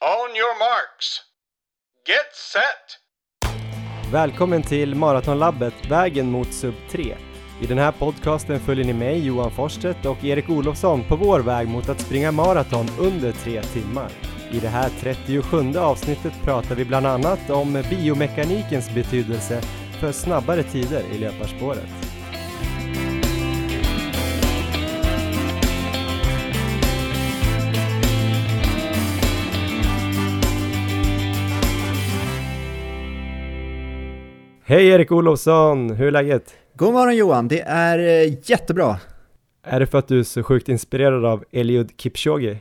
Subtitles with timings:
[0.00, 1.20] On your marks.
[2.06, 4.12] Get set!
[4.12, 7.16] Välkommen till Maratonlabbet Vägen mot sub 3.
[7.62, 11.68] I den här podcasten följer ni mig, Johan Forsstedt och Erik Olofsson på vår väg
[11.68, 14.10] mot att springa maraton under tre timmar.
[14.52, 19.62] I det här 37 avsnittet pratar vi bland annat om biomekanikens betydelse
[20.00, 22.07] för snabbare tider i löparspåret.
[34.70, 36.54] Hej Erik Olofsson, hur är läget?
[36.74, 38.96] God morgon Johan, det är eh, jättebra.
[39.66, 42.58] Är det för att du är så sjukt inspirerad av Eliud Kipchoge?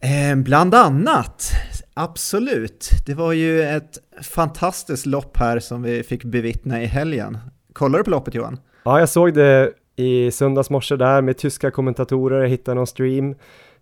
[0.00, 1.50] Eh, bland annat,
[1.94, 2.90] absolut.
[3.06, 7.38] Det var ju ett fantastiskt lopp här som vi fick bevittna i helgen.
[7.72, 8.60] Kollar du på loppet Johan?
[8.82, 13.34] Ja, jag såg det i söndags morse där med tyska kommentatorer, jag hittade någon stream.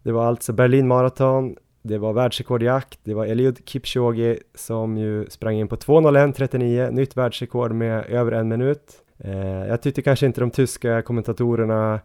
[0.02, 5.54] Det var alltså Berlin Marathon, det var världsrekordjakt, det var Eliud Kipchoge som ju sprang
[5.54, 8.92] in på 2.01.39, nytt världsrekord med över en minut.
[9.18, 12.00] Eh, jag tyckte kanske inte de tyska kommentatorerna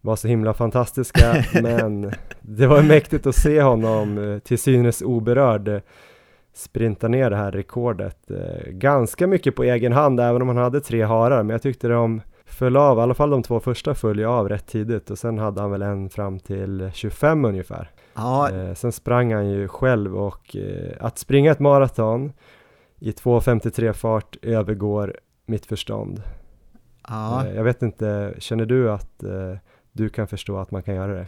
[0.00, 5.82] var så himla fantastiska, men det var mäktigt att se honom eh, till synes oberörd
[6.54, 8.30] sprinta ner det här rekordet.
[8.30, 11.88] Eh, ganska mycket på egen hand, även om han hade tre harar, men jag tyckte
[11.88, 15.18] de föll av, i alla fall de två första föll ju av rätt tidigt och
[15.18, 17.90] sen hade han väl en fram till 25 ungefär.
[18.14, 18.50] Ja.
[18.50, 22.32] Eh, sen sprang han ju själv och eh, att springa ett maraton
[22.98, 26.22] i 2.53 fart övergår mitt förstånd.
[27.08, 27.46] ja.
[27.46, 29.56] Eh, jag vet inte, känner du att eh,
[29.92, 31.26] du kan förstå att man kan göra det?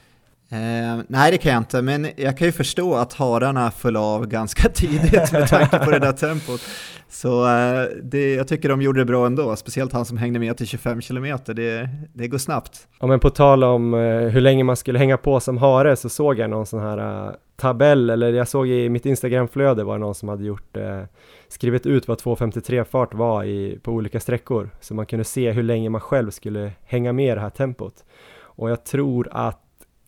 [0.48, 4.26] Eh, nej, det kan jag inte, men jag kan ju förstå att hararna föll av
[4.26, 6.60] ganska tidigt med tanke på det där tempot.
[7.08, 10.56] Så eh, det, jag tycker de gjorde det bra ändå, speciellt han som hängde med
[10.56, 12.88] till 25 km, det, det går snabbt.
[13.00, 16.08] Ja men på tal om eh, hur länge man skulle hänga på som hare så
[16.08, 20.00] såg jag någon sån här eh, tabell, eller jag såg i mitt Instagramflöde var det
[20.00, 21.02] någon som hade gjort eh,
[21.48, 25.62] skrivit ut vad 2.53 fart var i, på olika sträckor så man kunde se hur
[25.62, 28.04] länge man själv skulle hänga med i det här tempot.
[28.38, 29.65] Och jag tror att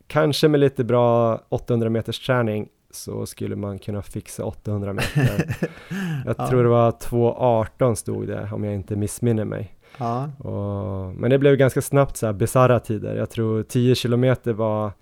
[0.09, 5.57] kanske med lite bra 800 meters träning så skulle man kunna fixa 800 meter.
[6.27, 6.49] Jag Ja.
[6.49, 9.75] tror det var 2.18 stod det om jag inte missminner mig.
[9.99, 13.17] Ja, Och, men det blev ganska snabbt så här bisarra tider.
[13.17, 14.93] Jag tror 10 kilometer var,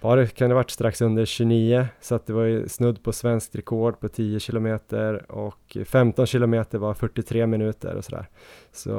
[0.00, 3.12] var det, kan det varit strax under 29, så att det var ju snudd på
[3.12, 8.28] svenskt rekord på 10 kilometer och 15 kilometer var 43 minuter och sådär.
[8.72, 8.90] Så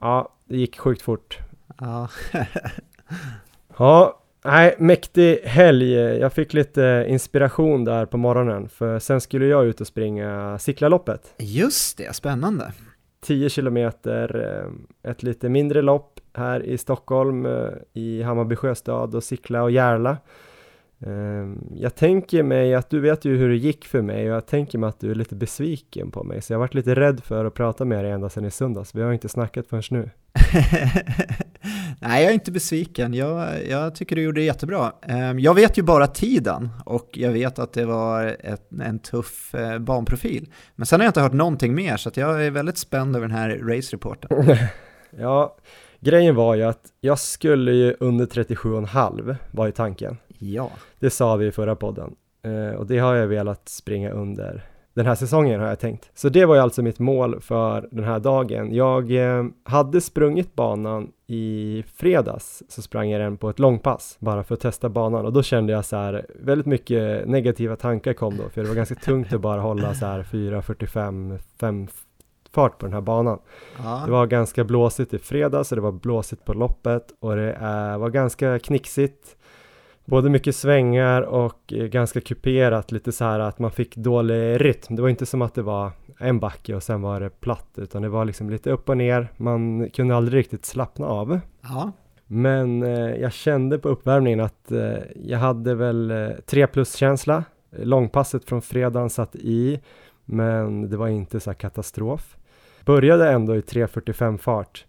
[0.00, 1.38] ja, det gick sjukt fort.
[1.80, 2.08] ja.
[3.78, 5.92] Ja, nej, mäktig helg.
[5.94, 11.34] Jag fick lite inspiration där på morgonen, för sen skulle jag ut och springa Sickla-loppet.
[11.38, 12.72] Just det, spännande.
[13.20, 14.54] 10 kilometer,
[15.04, 19.70] eh, ett lite mindre lopp här i Stockholm, eh, i Hammarby sjöstad och Sickla och
[19.70, 20.16] Järla.
[21.06, 24.46] Eh, Jag tänker mig att du vet ju hur det gick för mig och jag
[24.46, 27.44] tänker mig att du är lite besviken på mig, så jag varit lite rädd för
[27.44, 28.94] att prata med dig ända sedan i söndags.
[28.94, 30.10] Vi har inte snackat förrän nu.
[32.00, 33.14] Nej, jag är inte besviken.
[33.14, 34.92] Jag, jag tycker du gjorde det jättebra.
[35.02, 39.54] Ehm, Jag vet ju bara tiden och jag vet att det var ett, en tuff
[39.54, 40.48] eh, banprofil.
[40.74, 43.36] Men sen har jag inte hört någonting mer så jag är väldigt spänd över den
[43.36, 44.56] här race-reporten.
[45.18, 45.56] Ja,
[46.00, 50.16] grejen var ju att jag skulle ju under 37,5 var ju tanken.
[50.38, 54.64] Ja, Det sa vi i förra podden eh, och det har jag velat springa under
[54.96, 56.10] den här säsongen har jag tänkt.
[56.14, 58.74] Så det var ju alltså mitt mål för den här dagen.
[58.74, 64.44] Jag eh, hade sprungit banan i fredags så sprang jag den på ett långpass bara
[64.44, 68.36] för att testa banan och då kände jag så här väldigt mycket negativa tankar kom
[68.36, 71.88] då för det var ganska tungt att bara hålla så här 4.45 5
[72.52, 73.38] fart på den här banan.
[73.78, 74.02] ja.
[74.04, 77.98] Det var ganska blåsigt i fredags och det var blåsigt på loppet och det eh,
[77.98, 79.36] var ganska knixigt.
[80.06, 84.96] Både mycket svängar och eh, ganska kuperat, lite så här att man fick dålig rytm.
[84.96, 88.02] Det var inte som att det var en backe och sen var det platt, utan
[88.02, 89.28] det var liksom lite upp och ner.
[89.36, 91.40] Man kunde aldrig riktigt slappna av.
[91.62, 91.92] ja.
[92.26, 97.44] Men eh, jag kände på uppvärmningen att eh, jag hade väl eh, 3 plus-känsla.
[97.70, 99.80] Långpasset från fredagen satt i,
[100.24, 102.36] men det var inte så här katastrof.
[102.84, 104.84] Började ändå i 3.45 fart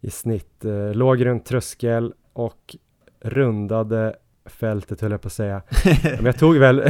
[0.00, 2.76] i snitt, eh, låg runt tröskel och
[3.20, 4.16] rundade
[4.46, 5.62] fältet höll jag på att säga.
[6.16, 6.82] Men jag tog, väl,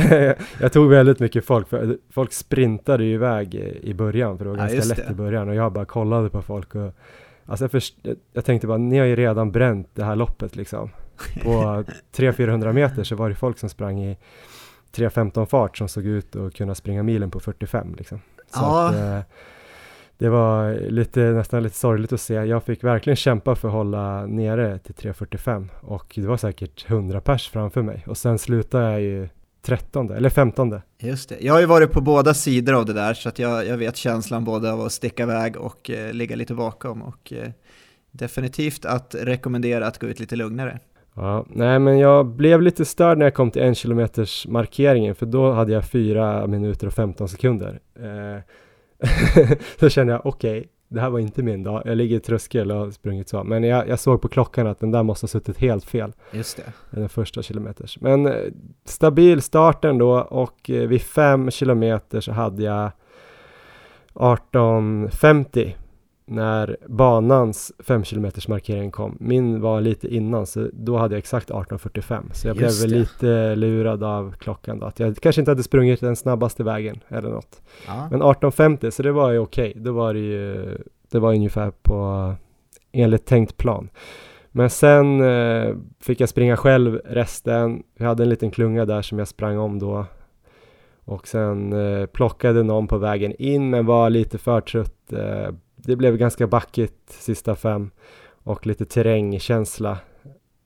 [0.60, 4.56] jag tog väldigt mycket folk, för folk sprintade ju iväg i- början, för det var
[4.58, 5.12] Ja, ganska lätt det.
[5.12, 6.94] i början och jag bara kollade på folk och
[7.46, 10.56] Alltså jag, först, jag- jag tänkte bara, ni har ju redan bränt det här loppet
[10.56, 10.90] liksom.
[11.42, 11.84] På
[12.16, 14.18] 300-400 meter så var det folk som sprang i
[14.96, 18.18] 3.15 fart som såg ut att kunna springa milen på 45 liksom.
[18.36, 18.88] Så Ja.
[18.88, 19.18] att, eh,
[20.22, 22.34] det var lite, nästan lite sorgligt att se.
[22.34, 27.20] Jag fick verkligen kämpa för att hålla nere till 3.45 och det var säkert 100
[27.20, 29.28] pers framför mig och sen slutade jag ju
[29.62, 30.82] trettonde, eller femtonde.
[30.98, 31.36] Just det.
[31.40, 33.96] Jag har ju varit på båda sidor av det där så att jag, jag vet
[33.96, 37.50] känslan både av att sticka iväg och eh, ligga lite bakom och eh,
[38.10, 40.78] definitivt att rekommendera att gå ut lite lugnare.
[41.14, 45.26] Ja, nej men jag blev lite störd när jag kom till en kilometers markeringen för
[45.26, 47.80] då hade jag fyra minuter och 15 sekunder.
[47.94, 48.42] Eh,
[49.78, 51.82] då kände jag okej, okay, det här var inte min dag.
[51.84, 53.44] Jag ligger i tröskel och har sprungit så.
[53.44, 56.12] Men jag, jag såg på klockan att den där måste ha suttit helt fel.
[56.30, 56.72] Just det.
[56.90, 58.00] Den första kilometers.
[58.00, 58.34] Men eh,
[58.84, 62.90] stabil start ändå och eh, vid fem kilometer så hade jag
[64.14, 65.72] 18.50
[66.24, 69.16] när banans 5 km markering kom.
[69.20, 73.00] Min var lite innan så då hade jag exakt 18.45 så jag Just blev väl
[73.00, 77.28] lite lurad av klockan då att jag kanske inte hade sprungit den snabbaste vägen eller
[77.28, 77.62] något.
[77.86, 78.08] Ja.
[78.10, 79.82] Men 18.50 så det var ju okej, okay.
[79.82, 80.78] då var det ju
[81.10, 82.34] det var ungefär på
[82.92, 83.88] enligt tänkt plan.
[84.50, 87.82] Men sen eh, fick jag springa själv resten.
[87.98, 90.06] Jag hade en liten klunga där som jag sprang om då
[91.04, 95.54] och sen eh, plockade någon på vägen in men var lite för trött eh,
[95.84, 97.90] det blev ganska backigt sista fem
[98.44, 99.98] och lite terrängkänsla.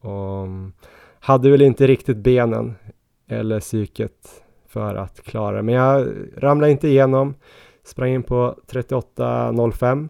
[0.00, 0.72] Och mm,
[1.20, 2.74] hade väl inte riktigt benen
[3.26, 5.62] eller psyket för att klara det.
[5.62, 7.34] Men jag ramlade inte igenom.
[7.84, 10.08] Sprang in på 38.05.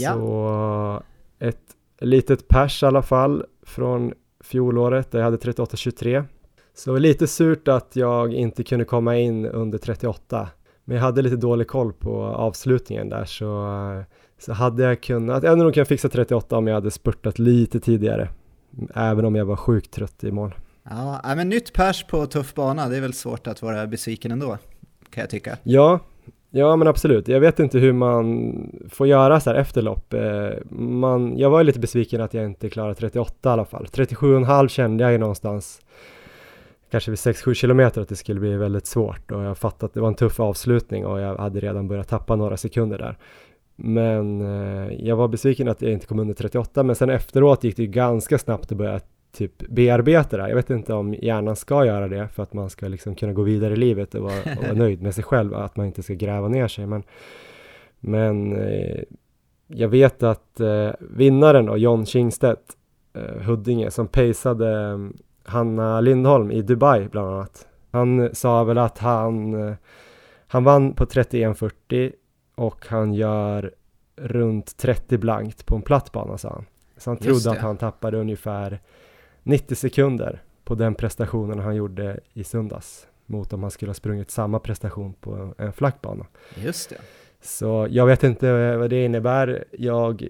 [0.00, 0.14] Ja.
[0.14, 1.02] Så
[1.38, 6.24] ett litet pers i alla fall från fjolåret där jag hade 38.23.
[6.74, 10.48] Så lite surt att jag inte kunde komma in under 38.
[10.90, 13.44] Men jag hade lite dålig koll på avslutningen där så,
[14.38, 17.80] så hade jag kunnat, jag hade nog kunnat fixa 38 om jag hade spurtat lite
[17.80, 18.28] tidigare.
[18.94, 20.54] Även om jag var sjukt trött i mål.
[20.82, 24.58] Ja, men nytt pers på tuff bana, det är väl svårt att vara besviken ändå,
[25.10, 25.58] kan jag tycka.
[25.62, 26.00] Ja,
[26.50, 27.28] ja men absolut.
[27.28, 28.54] Jag vet inte hur man
[28.90, 30.14] får göra så här efter lopp.
[30.14, 33.86] Eh, man, jag var lite besviken att jag inte klarade 38 i alla fall.
[33.92, 35.80] 37,5 kände jag ju någonstans
[36.90, 40.00] kanske vid 6-7 kilometer att det skulle bli väldigt svårt och jag fattade att det
[40.00, 43.16] var en tuff avslutning och jag hade redan börjat tappa några sekunder där.
[43.76, 47.76] Men eh, jag var besviken att jag inte kom under 38 men sen efteråt gick
[47.76, 49.00] det ju ganska snabbt att börja
[49.32, 50.48] typ bearbeta det.
[50.48, 53.42] Jag vet inte om hjärnan ska göra det för att man ska liksom kunna gå
[53.42, 56.14] vidare i livet och vara, och vara nöjd med sig själv, att man inte ska
[56.14, 56.86] gräva ner sig.
[56.86, 57.02] Men,
[58.00, 59.02] men eh,
[59.66, 62.76] jag vet att eh, vinnaren och John Kingstedt,
[63.14, 64.98] eh, Huddinge, som paceade
[65.50, 67.66] Hanna Lindholm i Dubai bland annat.
[67.90, 69.54] Han sa väl att han,
[70.46, 72.12] han vann på 31.40
[72.54, 73.74] och han gör
[74.16, 76.66] runt 30 blankt på en platt bana sa han.
[76.96, 78.80] Så han trodde att han tappade ungefär
[79.42, 84.30] 90 sekunder på den prestationen han gjorde i söndags mot om han skulle ha sprungit
[84.30, 86.26] samma prestation på en flack bana.
[86.56, 86.96] Just det.
[87.40, 89.64] Så jag vet inte vad det innebär.
[89.72, 90.28] Jag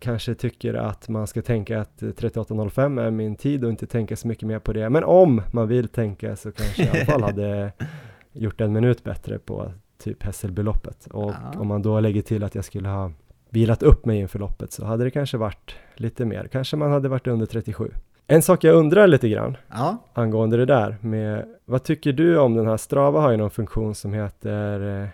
[0.00, 4.28] kanske tycker att man ska tänka att 38.05 är min tid och inte tänka så
[4.28, 4.90] mycket mer på det.
[4.90, 7.72] Men om man vill tänka så kanske jag i alla fall hade
[8.32, 11.06] gjort en minut bättre på typ Hässelbyloppet.
[11.06, 11.60] Och ja.
[11.60, 13.12] om man då lägger till att jag skulle ha
[13.50, 16.48] vilat upp mig inför loppet så hade det kanske varit lite mer.
[16.52, 17.90] Kanske man hade varit under 37.
[18.26, 19.96] En sak jag undrar lite grann ja.
[20.12, 23.94] angående det där med vad tycker du om den här Strava har ju någon funktion
[23.94, 25.08] som heter eh,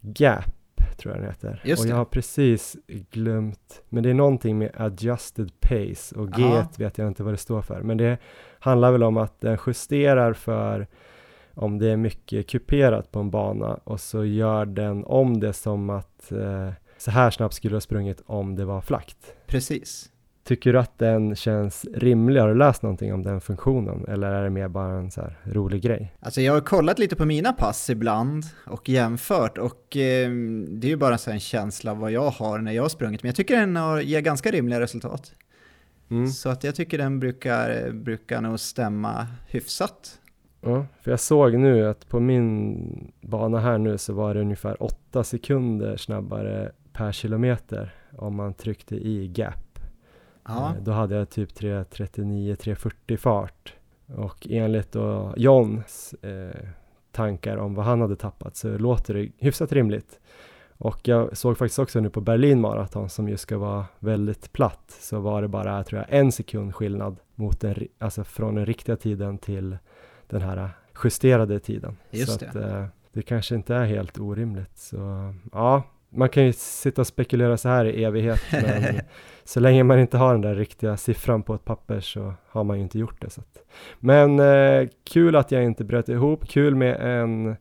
[0.00, 0.55] Gap
[0.96, 1.62] tror jag den heter.
[1.64, 2.76] Just och jag har precis
[3.10, 6.42] glömt, men det är någonting med adjusted pace och G
[6.78, 7.82] vet jag inte vad det står för.
[7.82, 8.18] Men det
[8.58, 10.86] handlar väl om att den justerar för
[11.54, 15.90] om det är mycket kuperat på en bana och så gör den om det som
[15.90, 19.34] att eh, så här snabbt skulle du ha sprungit om det var flackt.
[19.46, 20.10] Precis.
[20.46, 22.40] Tycker du att den känns rimlig?
[22.40, 25.82] Har du läst någonting om den funktionen eller är det mer bara en så rolig
[25.82, 26.12] grej?
[26.20, 30.30] Alltså jag har kollat lite på mina pass ibland och jämfört och eh,
[30.68, 33.22] det är ju bara så en känsla av vad jag har när jag har sprungit
[33.22, 35.32] men jag tycker den har, ger ganska rimliga resultat.
[36.10, 36.28] Mm.
[36.28, 40.20] Så att jag tycker den brukar, brukar nog stämma hyfsat.
[40.60, 44.82] Ja, för jag såg nu att på min bana här nu så var det ungefär
[44.82, 49.65] 8 sekunder snabbare per kilometer om man tryckte i gap
[50.48, 50.68] Ja.
[50.68, 53.74] Eh, då hade jag typ 3.39-3.40 fart.
[54.16, 56.68] Och enligt då Johns eh,
[57.12, 60.20] tankar om vad han hade tappat så låter det hyfsat rimligt.
[60.78, 64.96] Och jag såg faktiskt också nu på Berlin Marathon som ju ska vara väldigt platt
[65.00, 68.96] så var det bara, tror jag, en sekund skillnad mot den, alltså från den riktiga
[68.96, 69.78] tiden till
[70.26, 70.70] den här
[71.04, 71.96] justerade tiden.
[72.10, 72.48] Just så det.
[72.48, 74.78] Att, eh, det kanske inte är helt orimligt.
[74.78, 79.00] Så ja, man kan ju sitta och spekulera så här i evighet men
[79.44, 82.76] så länge man inte har den där riktiga siffran på ett papper så har man
[82.76, 83.30] ju inte gjort det.
[83.30, 83.58] Så att.
[84.00, 87.56] Men eh, kul att jag inte bröt ihop, kul med en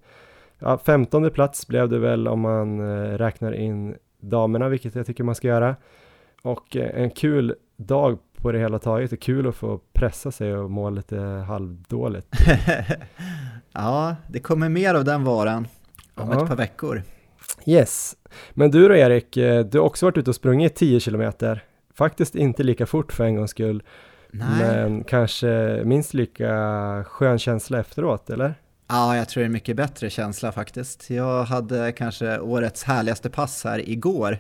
[0.60, 5.24] ja, femtonde plats blev det väl om man eh, räknar in damerna, vilket jag tycker
[5.24, 5.76] man ska göra.
[6.42, 10.58] Och eh, en kul dag på det hela taget är kul att få pressa sig
[10.58, 12.28] och må lite halvdåligt.
[13.72, 15.68] ja, det kommer mer av den varan
[16.16, 16.42] om ja.
[16.42, 17.04] ett par veckor.
[17.66, 18.16] Yes,
[18.54, 21.64] men du då Erik, eh, du har också varit ute och sprungit 10 kilometer.
[21.94, 23.84] Faktiskt inte lika fort för en gångs skull.
[24.32, 24.48] Nej.
[24.60, 28.56] Men kanske minst lika skön känsla efteråt, eller?
[28.88, 31.10] Ja, jag tror det är en mycket bättre känsla faktiskt.
[31.10, 34.40] Jag hade kanske årets härligaste pass här igår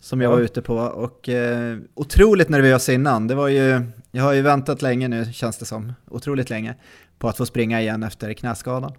[0.00, 0.36] som jag ja.
[0.36, 3.26] var ute på och eh, otroligt nervös innan.
[3.26, 6.74] Det var ju, jag har ju väntat länge nu känns det som, otroligt länge,
[7.18, 8.92] på att få springa igen efter knäskadan.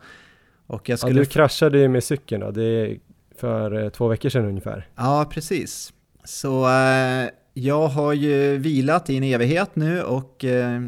[0.67, 1.19] Och jag skulle...
[1.19, 2.97] Ja, du kraschade ju med cykeln då, det
[3.39, 4.87] för eh, två veckor sedan ungefär.
[4.95, 5.93] Ja, precis.
[6.23, 10.81] Så eh, jag har ju vilat i en evighet nu och eh,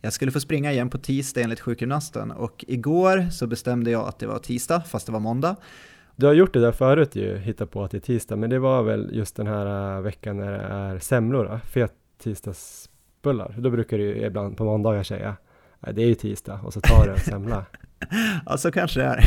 [0.00, 2.30] jag skulle få springa igen på tisdag enligt sjukgymnasten.
[2.30, 5.56] Och igår så bestämde jag att det var tisdag, fast det var måndag.
[6.16, 8.58] Du har gjort det där förut ju, hitta på att det är tisdag, men det
[8.58, 11.92] var väl just den här uh, veckan när det är semlor, fet
[12.22, 13.54] tisdagsbullar.
[13.58, 15.36] Då brukar du ju ibland på måndagar säga,
[15.80, 17.64] det är ju tisdag, och så tar du en semla.
[18.46, 19.20] ja, så kanske det är.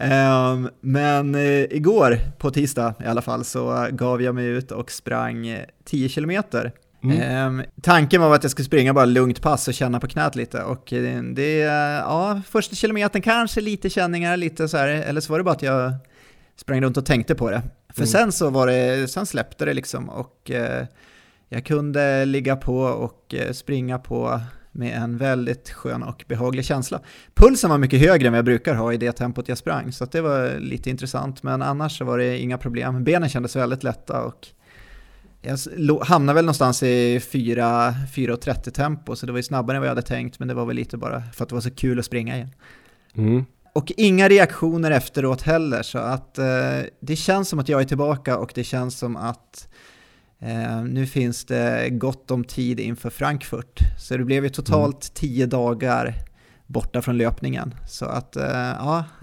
[0.00, 4.90] Um, men uh, igår, på tisdag i alla fall, så gav jag mig ut och
[4.90, 6.72] sprang 10 kilometer
[7.04, 7.58] Mm.
[7.58, 10.62] Um, tanken var att jag skulle springa bara lugnt pass och känna på knät lite
[10.62, 10.92] och
[11.34, 15.54] det, ja, första kilometern kanske lite känningar, lite så här, eller så var det bara
[15.54, 15.92] att jag
[16.56, 17.62] sprang runt och tänkte på det.
[17.88, 18.06] För mm.
[18.06, 20.86] sen så var det, sen släppte det liksom och uh,
[21.48, 24.40] jag kunde ligga på och springa på
[24.74, 27.00] med en väldigt skön och behaglig känsla.
[27.34, 30.04] Pulsen var mycket högre än vad jag brukar ha i det tempot jag sprang, så
[30.04, 33.04] det var lite intressant, men annars så var det inga problem.
[33.04, 34.46] Benen kändes väldigt lätta och
[35.42, 39.94] jag hamnade väl någonstans i 4.30 tempo, så det var ju snabbare än vad jag
[39.94, 42.04] hade tänkt, men det var väl lite bara för att det var så kul att
[42.04, 42.50] springa igen.
[43.14, 43.44] Mm.
[43.72, 48.38] Och inga reaktioner efteråt heller, så att eh, det känns som att jag är tillbaka
[48.38, 49.68] och det känns som att
[50.84, 53.80] nu finns det gott om tid inför Frankfurt.
[53.98, 55.14] Så det blev ju totalt mm.
[55.14, 56.14] tio dagar
[56.66, 57.74] borta från löpningen.
[57.86, 58.72] Så att eh,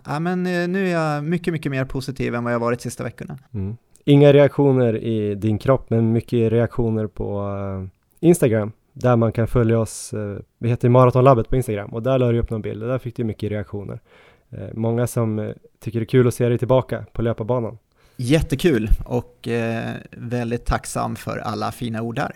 [0.06, 3.04] ja, men eh, nu är jag mycket, mycket mer positiv än vad jag varit sista
[3.04, 3.38] veckorna.
[3.54, 3.78] Mm.
[4.06, 7.88] Inga reaktioner i din kropp, men mycket reaktioner på
[8.20, 10.14] Instagram, där man kan följa oss.
[10.58, 13.16] Vi heter Maratonlabbet på Instagram och där la du upp någon bild och där fick
[13.16, 14.00] du mycket reaktioner.
[14.74, 17.78] Många som tycker det är kul att se dig tillbaka på löparbanan.
[18.22, 19.48] Jättekul och
[20.12, 22.36] väldigt tacksam för alla fina ord där.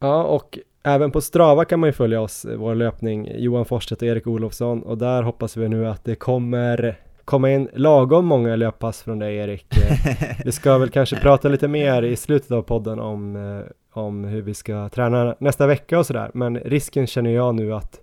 [0.00, 4.08] Ja, och även på Strava kan man ju följa oss, vår löpning, Johan Forsstedt och
[4.08, 9.02] Erik Olofsson och där hoppas vi nu att det kommer komma in lagom många löppass
[9.02, 9.66] från dig Erik.
[10.44, 13.64] vi ska väl kanske prata lite mer i slutet av podden om, eh,
[14.00, 16.30] om hur vi ska träna nästa vecka och sådär.
[16.34, 18.00] Men risken känner jag nu att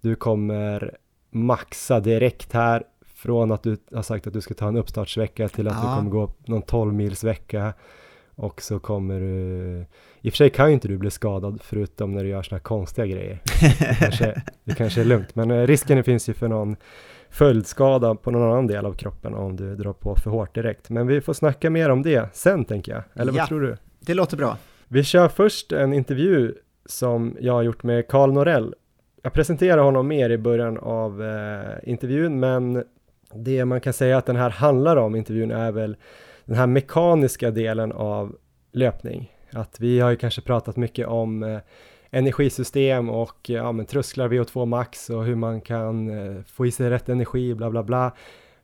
[0.00, 0.96] du kommer
[1.30, 2.82] maxa direkt här
[3.20, 5.90] från att du har sagt att du ska ta en uppstartsvecka till att ja.
[5.90, 7.72] du kommer gå någon 12 mils vecka
[8.34, 9.84] och så kommer du
[10.20, 12.58] i och för sig kan ju inte du bli skadad förutom när du gör sådana
[12.58, 13.40] här konstiga grejer.
[13.60, 16.76] Det kanske, det kanske är lugnt men eh, risken finns ju för någon
[17.30, 20.90] följdskada på någon annan del av kroppen om du drar på för hårt direkt.
[20.90, 23.76] Men vi får snacka mer om det sen tänker jag, eller ja, vad tror du?
[24.00, 24.56] Det låter bra.
[24.88, 26.54] Vi kör först en intervju
[26.86, 28.74] som jag har gjort med Karl Norell.
[29.22, 32.84] Jag presenterar honom mer i början av eh, intervjun, men
[33.34, 35.96] det man kan säga att den här handlar om, intervjun, är väl
[36.44, 38.36] den här mekaniska delen av
[38.72, 39.32] löpning.
[39.52, 41.58] Att vi har ju kanske pratat mycket om eh,
[42.10, 46.70] energisystem och eh, ja, men trösklar VO2 max och hur man kan eh, få i
[46.70, 48.12] sig rätt energi, bla bla bla.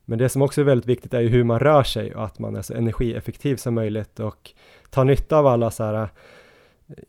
[0.05, 2.39] Men det som också är väldigt viktigt är ju hur man rör sig och att
[2.39, 4.51] man är så energieffektiv som möjligt och
[4.91, 6.09] tar nytta av alla så här eh,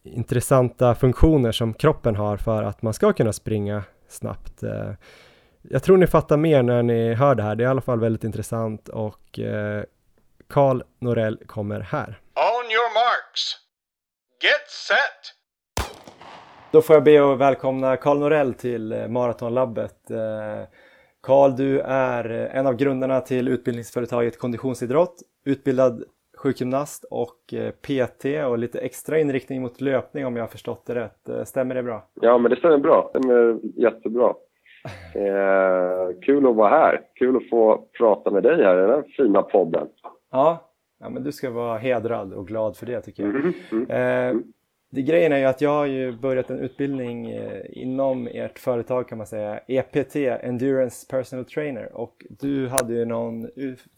[0.03, 4.63] intressanta funktioner som kroppen har för att man ska kunna springa snabbt.
[4.63, 4.91] Eh.
[5.67, 7.55] Eh, jag tror ni fattar mer när ni hör det här.
[7.55, 9.39] Det är i alla fall väldigt intressant och
[10.47, 12.19] Karl Norell kommer här.
[12.35, 13.41] On your marks.
[14.43, 15.37] Get set.
[16.71, 20.11] Då får jag be att välkomna Karl Norell till eh, Maratonlabbet.
[21.21, 26.03] Karl, du är eh, en av grundarna till utbildningsföretaget Konditionsidrott, utbildad
[26.37, 30.95] sjukgymnast och eh, PT och lite extra inriktning mot löpning om jag har förstått det
[30.95, 31.47] rätt.
[31.47, 32.07] Stämmer det bra?
[32.21, 33.11] Ja, men det stämmer bra.
[33.13, 34.33] Det stämmer jättebra.
[35.15, 37.01] Eh, kul att vara här.
[37.15, 39.87] Kul att få prata med dig här i den här fina podden.
[40.31, 43.35] Ja, ja men du ska vara hedrad och glad för det tycker jag.
[43.35, 44.41] Mm, mm, eh,
[44.89, 49.07] det grejen är ju att jag har ju börjat en utbildning eh, inom ert företag
[49.07, 53.49] kan man säga, EPT, Endurance Personal Trainer och du hade ju någon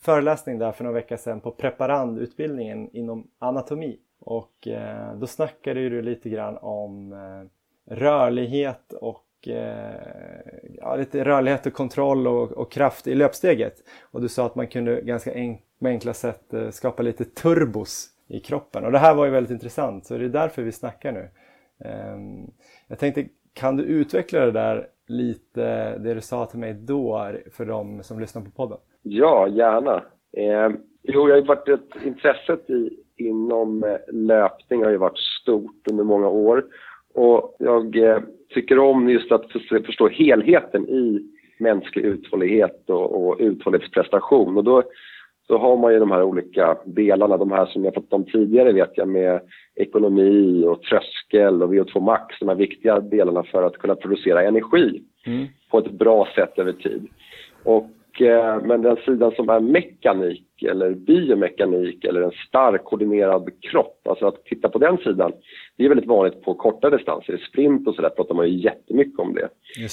[0.02, 6.02] föreläsning där för några veckor sedan på preparandutbildningen inom anatomi och eh, då snackade du
[6.02, 13.08] lite grann om eh, rörlighet och Eh, ja, lite rörlighet och kontroll och, och, kraft
[13.08, 13.74] i löpsteget
[14.12, 18.08] och du sa att man kunde ganska enk med enkla sätt eh, skapa lite turbos
[18.28, 18.86] i kroppen.
[18.86, 21.30] Och det här var ju väldigt intressant, så det är därför vi snackar nu.
[21.86, 22.52] Ehm,
[22.88, 27.66] jag tänkte, kan du utveckla det där lite, det du sa till mig då för
[27.66, 28.78] de som lyssnar på podden?
[29.02, 30.04] Ja, gärna.
[30.38, 30.70] Eh,
[31.04, 35.88] jo, jag har ju varit ett, intresset i, inom eh, löpning har ju varit stort
[35.92, 36.66] under många år.
[37.14, 38.20] Och jag eh,
[38.50, 39.52] tycker om just att
[39.86, 41.22] förstå helheten i
[41.60, 44.58] mänsklig uthållighet och, och uthållighetsprestation.
[44.58, 44.84] Och då,
[45.48, 48.72] då har man ju de här olika delarna, de här som jag fått om tidigare
[48.72, 49.42] vet jag med
[49.76, 55.02] ekonomi och tröskel och VO2 max, de här viktiga delarna för att kunna producera energi
[55.26, 55.48] mm.
[55.72, 57.08] på ett bra sätt över tid.
[57.64, 57.90] Och,
[58.64, 64.46] men den sidan som är mekanik eller biomekanik eller en stark koordinerad kropp, alltså att
[64.46, 65.32] titta på den sidan,
[65.78, 69.20] det är väldigt vanligt på korta distanser, i sprint och sådär pratar man ju jättemycket
[69.20, 69.50] om det.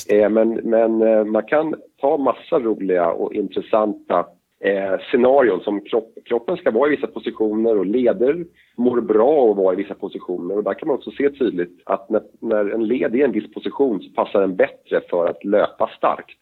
[0.08, 0.22] det.
[0.22, 4.26] Eh, men, men eh, man kan ta massa roliga och intressanta
[4.60, 8.44] eh, scenarion som kropp, kroppen ska vara i vissa positioner och leder
[8.76, 10.56] mår bra att vara i vissa positioner.
[10.56, 13.32] Och där kan man också se tydligt att när, när en led är i en
[13.32, 16.38] viss position så passar den bättre för att löpa starkt.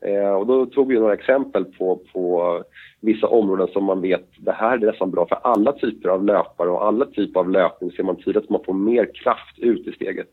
[0.00, 2.62] Eh, och då tog vi några exempel på, på
[3.00, 6.70] vissa områden som man vet, det här är nästan bra för alla typer av löpare
[6.70, 9.92] och alla typer av löpning ser man tydligt att man får mer kraft ut i
[9.92, 10.28] steget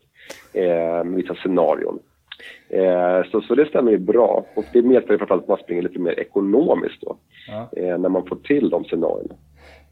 [0.53, 1.99] eh, med vissa scenarion.
[2.69, 5.99] Eh, så, så det stämmer ju bra och det medför framförallt att man springer lite
[5.99, 7.17] mer ekonomiskt då.
[7.47, 7.69] Ja.
[7.77, 9.35] Eh, när man får till de scenarierna.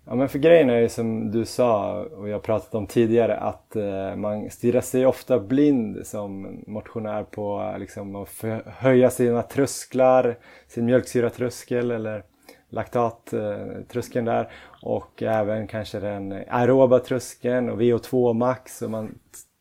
[0.05, 3.75] Ja men för grejen är ju som du sa och jag pratat om tidigare att
[3.75, 10.85] eh, man stirrar sig ofta blind som motionär på liksom, att höja sina trösklar, sin
[10.85, 12.23] mjölksyratröskel eller
[12.69, 19.15] laktattröskeln där och även kanske den aeroba tröskeln och VO2 max och man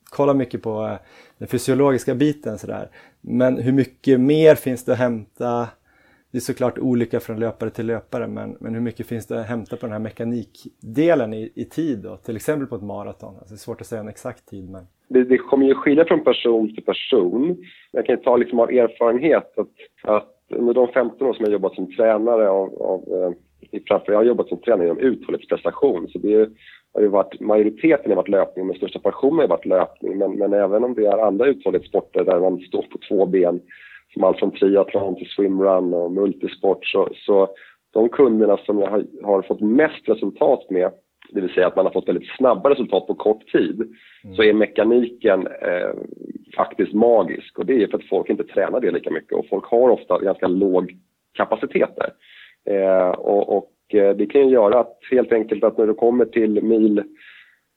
[0.04, 0.96] kollar mycket på eh,
[1.38, 2.90] den fysiologiska biten sådär.
[3.20, 5.68] Men hur mycket mer finns det att hämta?
[6.32, 9.46] Det är såklart olika från löpare till löpare men, men hur mycket finns det att
[9.46, 12.16] hämta på den här mekanikdelen i, i tid då?
[12.16, 13.34] Till exempel på ett maraton.
[13.34, 14.86] Alltså det är svårt att säga en exakt tid men...
[15.08, 17.56] Det, det kommer ju skilja från person till person.
[17.92, 19.68] Jag kan ta liksom av erfarenhet att,
[20.02, 24.18] att under de 15 år som jag jobbat som tränare av, av eh, framför jag
[24.18, 26.50] har jobbat som tränare inom uthållighetsprestation så det är
[26.94, 30.18] har ju varit, majoriteten har varit löpning, men största passionen har varit löpning.
[30.18, 33.60] Men, men även om det är andra uthållighetssporter där man står på två ben,
[34.12, 37.48] som allt från triathlon till swimrun och multisport, så, så
[37.92, 40.90] de kunderna som jag har, har, fått mest resultat med,
[41.30, 43.80] det vill säga att man har fått väldigt snabba resultat på kort tid,
[44.24, 44.36] mm.
[44.36, 45.90] så är mekaniken eh,
[46.56, 47.58] faktiskt magisk.
[47.58, 50.18] Och det är för att folk inte tränar det lika mycket och folk har ofta
[50.18, 50.96] ganska låg
[51.32, 52.12] kapacitet där.
[52.74, 56.24] Eh, och, och Eh, det kan ju göra att helt enkelt att när du kommer
[56.24, 57.02] till mil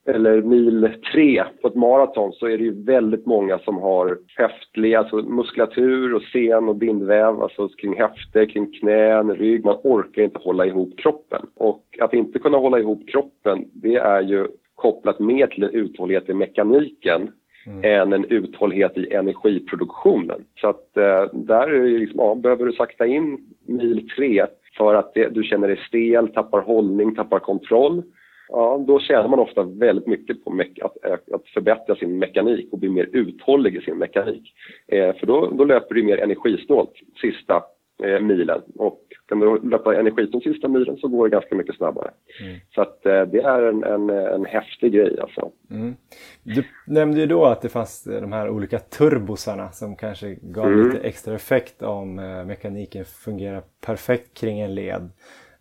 [0.08, 4.96] eller mil tre på ett maraton så är det ju väldigt många som har höftlig,
[4.96, 9.66] alltså muskulatur och sen och bindväv, alltså kring höfter, kring knän, rygg.
[9.66, 11.46] Man orkar inte hålla ihop kroppen.
[11.56, 16.30] Och att inte kunna hålla ihop kroppen, det är ju kopplat mer till en uthållighet
[16.30, 17.32] i mekaniken
[17.66, 18.02] mm.
[18.02, 20.44] än en uthållighet i energiproduktionen.
[20.62, 23.38] Så att eh, där är det liksom, ja, behöver du sakta in
[23.68, 24.46] mil tre
[24.78, 28.04] för att det, du känner dig stel, tappar hållning, tappar kontroll.
[28.50, 31.04] Ja, då tjänar man ofta väldigt mycket på att,
[31.34, 34.54] att förbättra sin mekanik och bli mer uthållig i sin mekanik.
[34.88, 37.64] Eh, för då, då löper du mer energisnålt sista
[38.04, 42.12] eh, milen och kan du löpa energisnålt sista milen så går det ganska mycket snabbare.
[42.42, 42.60] Mm.
[42.76, 45.52] Så att eh, det är en, en, en häftig grej alltså.
[45.72, 45.96] Mm.
[46.44, 50.86] Du nämnde ju då att det fanns de här olika turbosarna som kanske gav mm.
[50.86, 55.10] lite extra effekt om eh, mekaniken fungerar perfekt kring en led.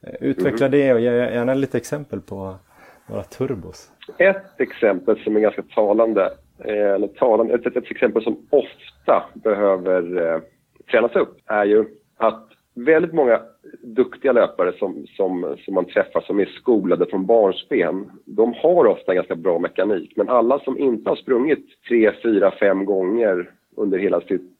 [0.02, 0.78] Eh, utveckla mm.
[0.78, 2.56] det och ge gärna lite exempel på
[3.06, 3.90] några turbos.
[4.18, 10.40] Ett exempel som är ganska talande, eller talande ett, ett, exempel som ofta behöver eh,
[10.90, 11.84] tränas upp är ju
[12.16, 13.40] att väldigt många
[13.82, 19.14] duktiga löpare som, som, som man träffar som är skolade från barnsben, de har ofta
[19.14, 20.12] ganska bra mekanik.
[20.16, 24.50] Men alla som inte har sprungit tre, fyra, fem gånger under hela sitt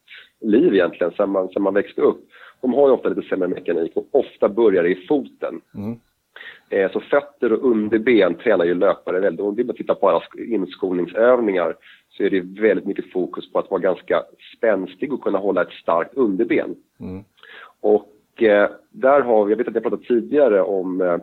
[0.40, 2.20] liv egentligen, sen man, sen man växte upp,
[2.60, 5.60] de har ju ofta lite sämre mekanik och ofta börjar det i foten.
[5.74, 5.98] Mm.
[6.74, 9.40] Eh, så fötter och underben tränar ju löpare väldigt.
[9.40, 11.76] Om vi bara tittar på alla inskolningsövningar
[12.10, 14.22] så är det väldigt mycket fokus på att vara ganska
[14.56, 16.74] spänstig och kunna hålla ett starkt underben.
[17.00, 17.24] Mm.
[17.80, 21.16] Och eh, där har vi, jag vet att jag pratat tidigare om, eh,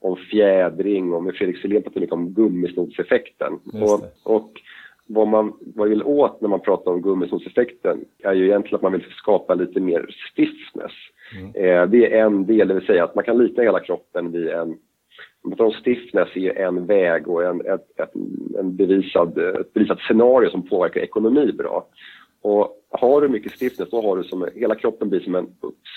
[0.00, 3.52] om fjädring och med Fredrik Selén pratade mycket om gummisnodseffekten.
[3.82, 4.52] Och, och
[5.06, 8.92] vad man vad vill åt när man pratar om gummisnodseffekten är ju egentligen att man
[8.92, 10.92] vill skapa lite mer stiffness.
[11.34, 11.54] Mm.
[11.54, 14.48] Eh, det är en del, det vill säga att man kan likna hela kroppen vid
[14.48, 14.76] en
[15.58, 18.14] om stiffness är en väg och en, ett, ett,
[18.58, 21.86] en bevisad, ett bevisat scenario som påverkar ekonomi bra.
[22.42, 25.46] Och har du mycket stiffness då har du som, hela kroppen blir som en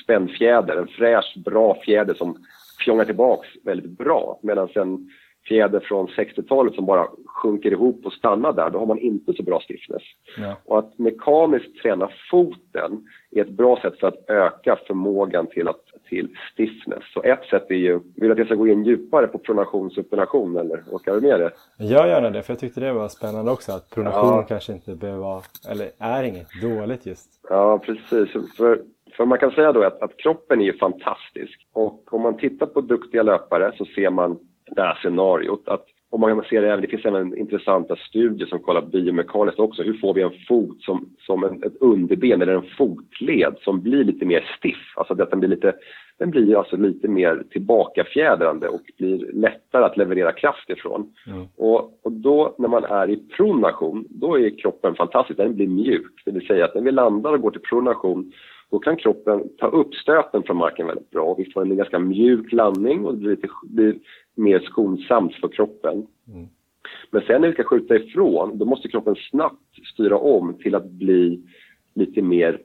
[0.04, 2.38] spänd fjäder, en fräsch, bra fjäder som
[2.86, 4.40] fjongar tillbaks väldigt bra.
[4.44, 5.10] Medan en,
[5.48, 9.44] fjäder från 60-talet som bara sjunker ihop och stannar där, då har man inte så
[9.44, 10.04] bra stiffness.
[10.38, 10.56] Ja.
[10.66, 15.82] Och att mekaniskt träna foten är ett bra sätt för att öka förmågan till, att,
[16.10, 17.04] till stiffness.
[17.14, 20.58] Så ett sätt är ju, vill att jag ska gå in djupare på pronation supination
[20.58, 21.52] eller orkar du med det?
[21.86, 24.46] Gör gärna det, för jag tyckte det var spännande också att pronation Ja.
[24.48, 27.30] kanske inte behöver vara, eller är inget dåligt just.
[27.50, 28.56] Ja, precis.
[28.58, 28.82] För,
[29.18, 31.68] för man kan säga då att, att kroppen är ju fantastisk.
[31.74, 34.40] Och om man tittar på duktiga löpare så ser man
[34.76, 35.68] det här scenariot.
[35.68, 39.60] Att, och man kan se det även, det finns även intressanta studier som kollar biomekaniskt
[39.60, 39.84] också.
[39.84, 44.04] Hur får vi en fot som, som en, ett underben eller en fotled som blir
[44.04, 44.94] lite mer stiff?
[44.96, 45.74] Alltså att den blir lite,
[46.18, 51.14] den blir alltså lite mer tillbakafjädrande och blir lättare att leverera kraft ifrån.
[51.28, 51.48] Mm.
[51.56, 55.38] Och, och då när man är i pronation, då är kroppen fantastisk.
[55.38, 56.22] Den blir mjuk.
[56.26, 58.32] Det vill säga att när vi landar och går till pronation,
[58.72, 61.36] då kan kroppen ta upp stöten från marken väldigt bra.
[61.38, 63.96] Vi får en ganska mjuk landning och det blir, lite, blir
[64.40, 66.08] mer skonsamt för kroppen.
[66.28, 66.48] Mm.
[67.12, 70.90] Men sen när vi ska skjuta ifrån, då måste kroppen snabbt styra om till att
[70.90, 71.42] bli
[71.94, 72.62] lite mer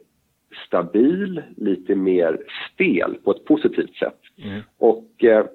[0.66, 2.38] stabil, lite mer
[2.72, 4.20] stel på ett positivt sätt.
[4.44, 4.60] Mm.
[4.78, 5.46] Och eh,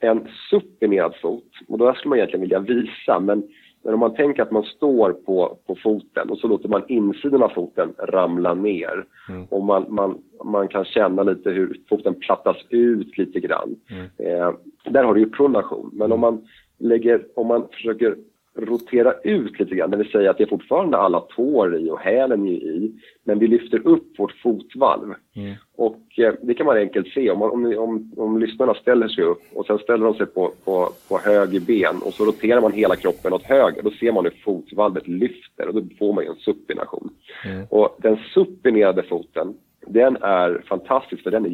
[0.00, 3.42] en supinerad fot, och då skulle man egentligen vilja visa, men,
[3.82, 7.42] men om man tänker att man står på, på foten och så låter man insidan
[7.42, 9.44] av foten ramla ner Mm.
[9.44, 13.76] och man, man, man kan känna lite hur foten plattas ut lite grann.
[13.90, 14.06] Mm.
[14.16, 14.52] Eh,
[14.84, 16.46] där har du ju pronation, men om man,
[16.78, 18.16] lägger, om man försöker
[18.54, 22.00] rotera ut lite grann, det vill säga att det är fortfarande alla tår i och
[22.00, 22.92] hälen är i,
[23.24, 25.14] men vi lyfter upp vårt fotvalv.
[25.36, 25.54] Mm.
[25.76, 29.24] Och eh, det kan man enkelt se om, man, om, om, om lyssnarna ställer sig
[29.24, 32.72] upp och sen ställer de sig på, på, på höger ben och så roterar man
[32.72, 33.82] hela kroppen åt höger.
[33.82, 37.10] Då ser man hur fotvalvet lyfter och då får man ju en supination.
[37.44, 37.66] Mm.
[37.70, 39.54] Och den supinerade foten,
[39.86, 41.50] den är fantastisk för den är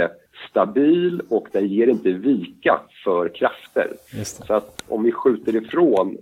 [0.00, 3.92] jättestabil och den ger inte vika för krafter.
[4.24, 6.16] Så att om vi skjuter ifrån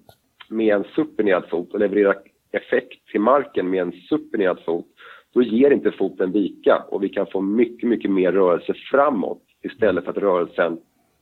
[0.49, 2.17] med en supinerad fot och levererar
[2.53, 4.87] effekt till marken med en supinerad fot,
[5.35, 10.05] då ger inte foten vika och vi kan få mycket, mycket mer rörelse framåt istället
[10.05, 10.79] för att rörelsen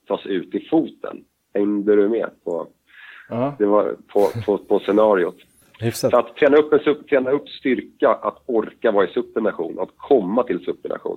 [0.08, 1.24] tas ut i foten.
[1.54, 2.66] Hängde du med på,
[3.28, 5.36] Ja, det var på, på, på scenariot?
[5.82, 6.10] hyfsat.
[6.10, 10.42] Så att träna upp, en träna upp styrka, att orka vara i supination, att komma
[10.42, 11.16] till supination.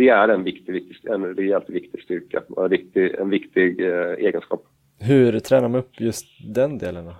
[0.00, 4.26] Det är en, viktig, viktig, en rejält viktig styrka och en viktig, en viktig eh,
[4.26, 4.62] egenskap.
[5.00, 7.14] Hur tränar man upp just den delen då?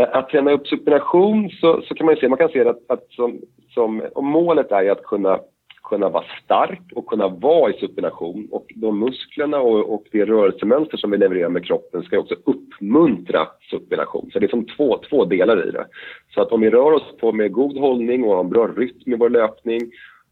[0.00, 3.06] Eh, Att träna upp supination så, så kan man se, man kan se att, att
[3.10, 5.38] som, som, målet är att kunna,
[5.82, 10.96] kunna vara stark och kunna vara i supination och de musklerna och, och det rörelsemönster
[10.96, 14.30] som vi levererar med kroppen ska också uppmuntra supination.
[14.32, 15.86] Så det är som två, två delar i det.
[16.34, 19.12] Så att om vi rör oss på med god hållning och har en bra rytm
[19.12, 19.80] i vår löpning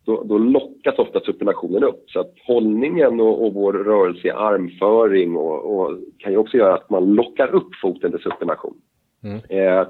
[0.05, 2.11] då, då lockas ofta supinationen upp.
[2.11, 6.75] Så att hållningen och, och vår rörelse i armföring och, och kan ju också göra
[6.75, 8.75] att man lockar upp foten till supination.
[9.23, 9.41] Mm.
[9.49, 9.87] Eh,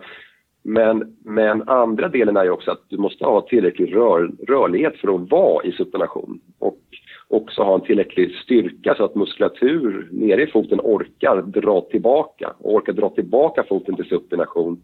[0.65, 5.15] men, men andra delen är ju också att du måste ha tillräcklig rör, rörlighet för
[5.15, 6.79] att vara i supination och
[7.29, 12.75] också ha en tillräcklig styrka så att muskulatur nere i foten orkar dra tillbaka och
[12.75, 14.83] orkar dra tillbaka foten till supination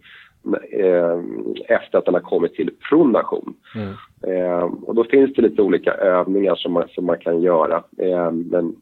[1.68, 3.54] efter att den har kommit till pronation.
[3.74, 3.94] Mm.
[4.26, 7.84] Eh, och då finns det lite olika övningar som man, som man kan göra.
[7.98, 8.76] Eh, men,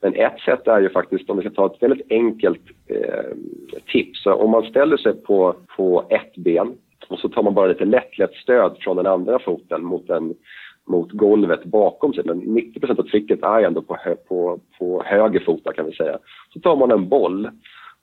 [0.00, 3.36] men ett sätt är ju faktiskt, om vi ska ta ett väldigt enkelt eh,
[3.92, 6.74] tips, så om man ställer sig på, på ett ben
[7.08, 10.34] och så tar man bara lite lätt, lätt stöd från den andra foten mot, den,
[10.86, 12.24] mot golvet bakom sig.
[12.26, 16.18] Men 90% av trycket är ändå på, hö, på, på höger fot kan vi säga.
[16.52, 17.50] Så tar man en boll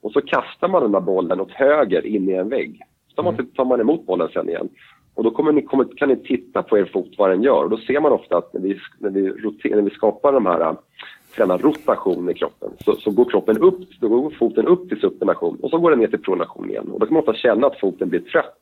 [0.02, 2.82] och så kastar man den där bollen åt höger in i en vägg.
[3.18, 4.70] Tar man, tar man emot bollen sen igen.
[5.14, 7.64] Och då kommer ni, kommer, kan ni titta på er fot vad den gör.
[7.64, 10.46] Och då ser man ofta att när vi, när vi, roter, när vi skapar de
[10.46, 10.76] här
[11.36, 15.58] tränar rotation i kroppen så, så går kroppen upp, då går foten upp till supination
[15.62, 16.92] och så går den ner till pronation igen.
[16.92, 18.62] Och då kan man ofta känna att foten blir trött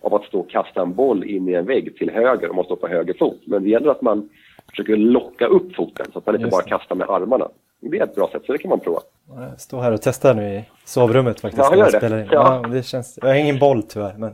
[0.00, 2.64] av att stå och kasta en boll in i en vägg till höger om man
[2.64, 3.40] står på höger fot.
[3.44, 4.28] Men det gäller att man
[4.70, 7.48] försöker locka upp foten så att man inte bara kastar med armarna.
[7.80, 9.00] Det är ett bra sätt, så det kan man prova.
[9.36, 11.62] Jag står här och testar nu i sovrummet faktiskt.
[11.70, 12.28] Ja, gör jag det.
[12.32, 12.60] Ja.
[12.62, 13.18] Ja, det känns...
[13.22, 14.32] Jag har ingen boll tyvärr, men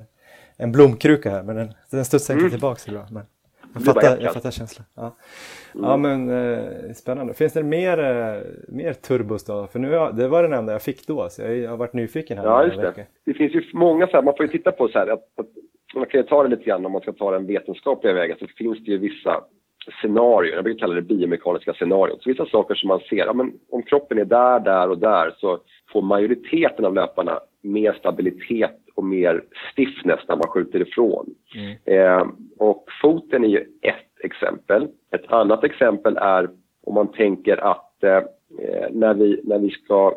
[0.57, 2.51] en blomkruka här, men den, den studsar inte Mm.
[2.51, 3.07] tillbaka så bra.
[3.11, 3.23] Men
[3.75, 4.87] jag fattar, jag fattar känslan.
[4.95, 5.17] Ja,
[5.75, 7.35] ja men eh, spännande.
[7.35, 9.67] Finns det mer, eh, mer turbos då?
[9.67, 12.39] För nu, har- det var den enda jag fick då, så jag har varit nyfiken
[12.39, 12.45] här.
[12.45, 13.07] Ja, just det.
[13.25, 15.47] Det finns ju många så här, man får ju titta på så här, att, att
[15.95, 18.47] man kan ju ta det lite grann om man ska ta den vetenskapliga vägen, så
[18.47, 19.41] finns det ju vissa
[20.01, 22.19] scenarier, jag brukar kalla det biomekaniska scenarion.
[22.21, 25.35] Så vissa saker som man ser, ja, men om kroppen är där, där och där
[25.39, 25.59] så
[25.93, 31.35] får majoriteten av löparna mer stabilitet och mer stiffness när man skjuter ifrån.
[31.55, 31.77] Mm.
[31.85, 32.27] Eh,
[32.59, 34.89] och foten är ju ett exempel.
[35.11, 36.51] Ett annat exempel är
[36.85, 38.23] om man tänker att eh,
[38.91, 40.15] när, vi, när vi ska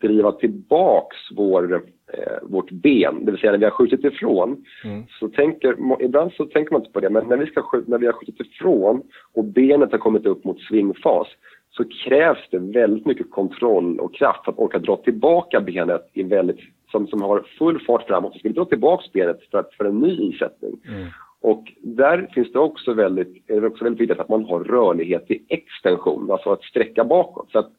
[0.00, 4.64] driva tillbaks vår, eh, vårt ben, det vill säga när vi har skjutit ifrån.
[4.84, 5.04] Mm.
[5.20, 7.98] Så tänker, ibland så tänker man inte på det, men när vi, ska skjuta, när
[7.98, 9.02] vi har skjutit ifrån
[9.34, 11.26] och benet har kommit upp mot svingfas
[11.70, 16.22] så krävs det väldigt mycket kontroll och kraft för att orka dra tillbaka benet i
[16.22, 18.32] väldigt, som, som har full fart framåt.
[18.32, 20.80] Så ska vi dra tillbaka benet för, för en ny isättning.
[20.88, 21.06] Mm.
[21.40, 25.30] Och där finns det också väldigt, är det också väldigt viktigt att man har rörlighet
[25.30, 27.50] i extension, alltså att sträcka bakåt.
[27.52, 27.72] Så att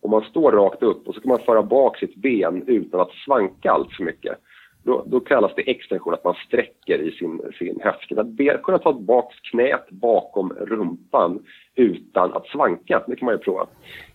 [0.00, 3.12] om man står rakt upp och så kan man föra bak sitt ben utan att
[3.24, 4.38] svanka allt för mycket.
[4.82, 8.12] Då, då kallas det extension, att man sträcker i sin, sin höft.
[8.12, 11.42] Att be, kunna ta bak knät bakom rumpan
[11.74, 13.66] utan att svanka, det kan man ju prova.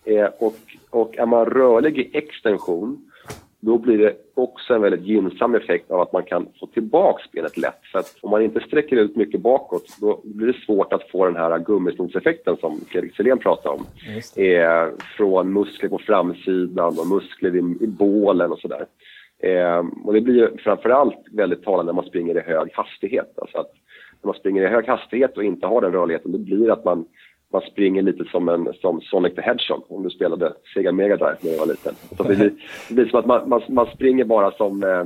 [0.04, 0.54] Eh, och,
[0.90, 3.10] och är man rörlig i extension
[3.64, 7.56] då blir det också en väldigt gynnsam effekt av att man kan få tillbaka benet
[7.56, 7.80] lätt.
[7.92, 11.24] För att om man inte sträcker ut mycket bakåt då blir det svårt att få
[11.24, 13.86] den här gummisnodseffekten som Fredrik Selén pratade om.
[14.42, 18.86] Eh, från muskler på framsidan och muskler i, i bålen och sådär.
[19.42, 23.38] Eh, och det blir ju framförallt väldigt talande när man springer i hög hastighet.
[23.38, 23.72] Alltså att
[24.22, 26.84] när man springer i hög hastighet och inte har den rörligheten, då blir det att
[26.84, 27.06] man
[27.54, 31.36] man springer lite som, en, som Sonic the Hedgehog om du spelade Sega Mega Drive
[31.40, 31.94] när jag var liten.
[32.16, 32.52] Så det, blir,
[32.88, 34.82] det blir som att man, man, man springer bara som...
[34.82, 35.04] Eh,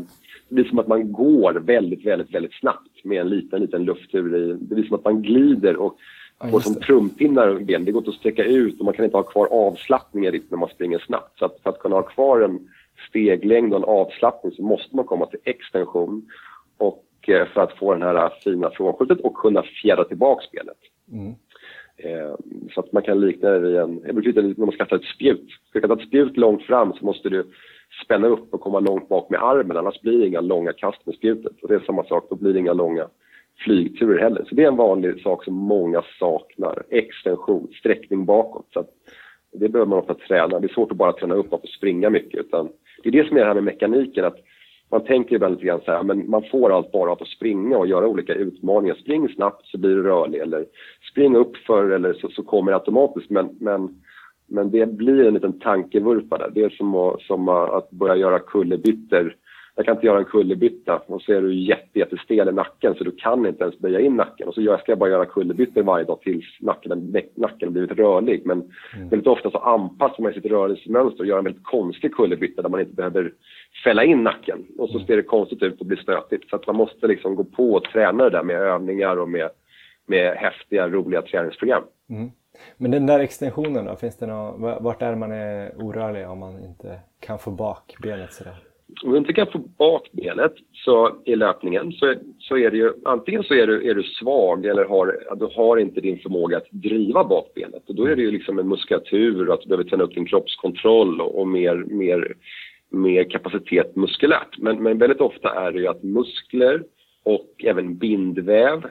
[0.48, 4.36] det blir som att man går väldigt, väldigt, väldigt snabbt med en liten, liten lufttur
[4.36, 4.52] i.
[4.60, 5.96] Det blir som att man glider och
[6.40, 7.84] får ja, som trumpinnar i ben.
[7.84, 10.58] Det går inte att sträcka ut och man kan inte ha kvar avslappningen riktigt när
[10.58, 11.38] man springer snabbt.
[11.38, 12.68] Så att för att kunna ha kvar en
[13.08, 16.26] steglängd och en avslappning så måste man komma till extension
[16.78, 20.78] och eh, för att få den här fina frånskjutet och kunna fjärra tillbaka spelet.
[21.12, 21.34] Mm.
[21.98, 22.34] Eh,
[22.74, 25.50] så att man kan likna det vid en, jag brukar när man kastar ett spjut.
[25.68, 27.46] Ska du kasta ett spjut långt fram så måste du
[28.04, 31.14] spänna upp och komma långt bak med armen, annars blir det inga långa kast med
[31.14, 31.62] spjutet.
[31.62, 33.08] Och det är samma sak, då blir det inga långa
[33.64, 34.44] flygturer heller.
[34.48, 38.66] Så det är en vanlig sak som många saknar, extension, sträckning bakåt.
[38.72, 38.84] Så
[39.52, 40.60] det behöver man ofta träna.
[40.60, 42.68] Det är svårt att bara träna upp och springa mycket, utan
[43.02, 44.38] det är det som är det här med mekaniken, att
[44.90, 47.78] man tänker ibland lite grann så här, men man får allt bara av att springa
[47.78, 48.94] och göra olika utmaningar.
[48.94, 50.66] Spring snabbt så blir du rörlig eller
[51.10, 53.30] spring uppför eller så, så kommer det automatiskt.
[53.30, 54.02] Men, men,
[54.46, 56.50] men det blir en liten tankevurpa där.
[56.54, 59.36] Det är som att, som att börja göra kullerbyttor
[59.78, 63.04] jag kan inte göra en kullerbytta och så är du jätte, jättestel i nacken så
[63.04, 66.04] du kan inte ens böja in nacken och så ska jag bara göra kullerbyttor varje
[66.04, 68.42] dag tills nacken, nacken blivit rörlig.
[68.44, 68.58] Men
[68.96, 69.08] mm.
[69.08, 72.80] väldigt ofta så anpassar man sitt rörelsemönster och gör en väldigt konstig kullerbytta där man
[72.80, 73.32] inte behöver
[73.84, 75.06] fälla in nacken och så mm.
[75.06, 76.50] ser det konstigt ut och blir stötigt.
[76.50, 79.50] Så att man måste liksom gå på och träna det där med övningar och med,
[80.06, 81.82] med häftiga, roliga träningsprogram.
[82.10, 82.30] Mm.
[82.76, 86.64] Men den där extensionen då, finns det någon, vart är man är orörlig om man
[86.64, 88.67] inte kan få bak benet sådär?
[89.04, 92.92] Om du inte kan få bak benet så, i löpningen så, så är det ju
[93.04, 96.70] antingen så är du, är du svag eller har, du har inte din förmåga att
[96.70, 97.88] driva bak benet.
[97.88, 100.26] Och då är det ju liksom en muskulatur och att du behöver träna upp din
[100.26, 102.34] kroppskontroll och, och mer, mer,
[102.90, 104.58] mer kapacitet muskulärt.
[104.58, 106.82] Men, men väldigt ofta är det ju att muskler
[107.24, 108.82] och även bindväv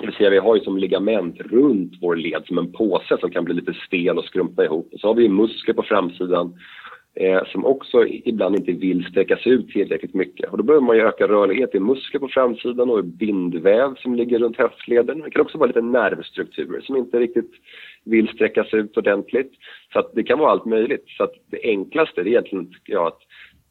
[0.00, 3.30] det vill säga vi har ju som ligament runt vår led som en påse som
[3.30, 4.88] kan bli lite stel och skrumpa ihop.
[4.92, 6.58] Och så har vi muskler på framsidan
[7.14, 10.50] eh, som också ibland inte vill sträckas ut tillräckligt mycket.
[10.50, 14.14] Och då behöver man ju öka rörlighet i muskler på framsidan och i bindväv som
[14.14, 15.20] ligger runt höftleden.
[15.20, 17.50] Det kan också vara lite nervstrukturer som inte riktigt
[18.04, 19.52] vill sträckas ut ordentligt.
[19.92, 21.04] Så att det kan vara allt möjligt.
[21.06, 23.18] Så att det enklaste är egentligen ja, att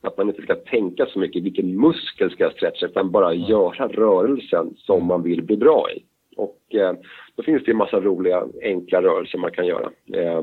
[0.07, 3.87] att man inte ska tänka så mycket vilken muskel ska jag stretcha utan bara göra
[3.87, 6.03] rörelsen som man vill bli bra i.
[6.35, 6.93] Och eh,
[7.35, 9.89] då finns det en massa roliga enkla rörelser man kan göra.
[10.13, 10.37] Eh,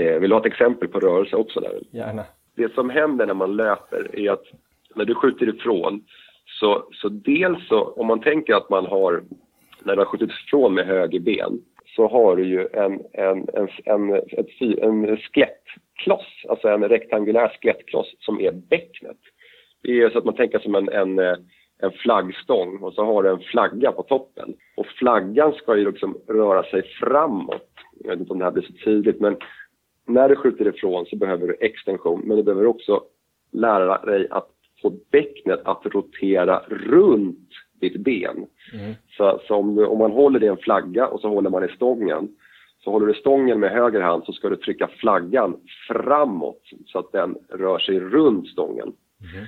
[0.00, 1.60] eh, vill du ha ett exempel på rörelse också?
[1.60, 1.80] Där?
[1.90, 2.24] Gärna
[2.56, 4.44] det som händer när man löper är att
[4.94, 6.04] när du skjuter ifrån
[6.60, 9.22] så, så dels så, om man tänker att man har,
[9.84, 11.60] när du har skjutit ifrån med höger ben
[11.96, 18.14] så har du ju en, en, en, en, ett, en skelettkloss, alltså en rektangulär skelettkloss
[18.18, 19.16] som är bäcknet.
[19.82, 21.18] Det är så att man tänker som en, en,
[21.82, 24.54] en flaggstång och så har du en flagga på toppen.
[24.76, 27.70] Och flaggan ska ju liksom röra sig framåt.
[28.00, 29.36] Jag vet inte om det här blir så tydligt men
[30.06, 33.02] när du skjuter ifrån så behöver du extension, men du behöver också
[33.52, 34.48] lära dig att
[34.82, 37.48] få bäcknet att rotera runt
[37.80, 38.46] ditt ben.
[38.72, 38.94] Mm.
[39.16, 42.28] Så, så om, om, man håller i en flagga och så håller man i stången,
[42.84, 45.56] så håller du stången med höger hand så ska du trycka flaggan
[45.88, 48.92] framåt så att den rör sig runt stången.
[49.34, 49.46] Mm.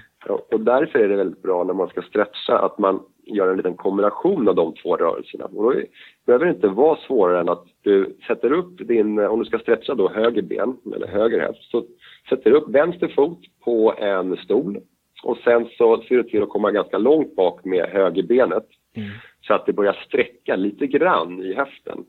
[0.51, 3.77] Och därför är det väldigt bra när man ska stretcha att man gör en liten
[3.77, 5.45] kombination av de två rörelserna.
[5.45, 5.81] Och då
[6.27, 9.95] behöver det inte vara svårare än att du sätter upp din, om du ska stretcha
[9.95, 11.85] då höger ben eller höger häst, så
[12.29, 14.81] sätter du upp vänster fot på en stol
[15.23, 19.11] och sen så ser du till att komma ganska långt bak med högerbenet mm.
[19.41, 22.05] så att det börjar sträcka lite grann i höften.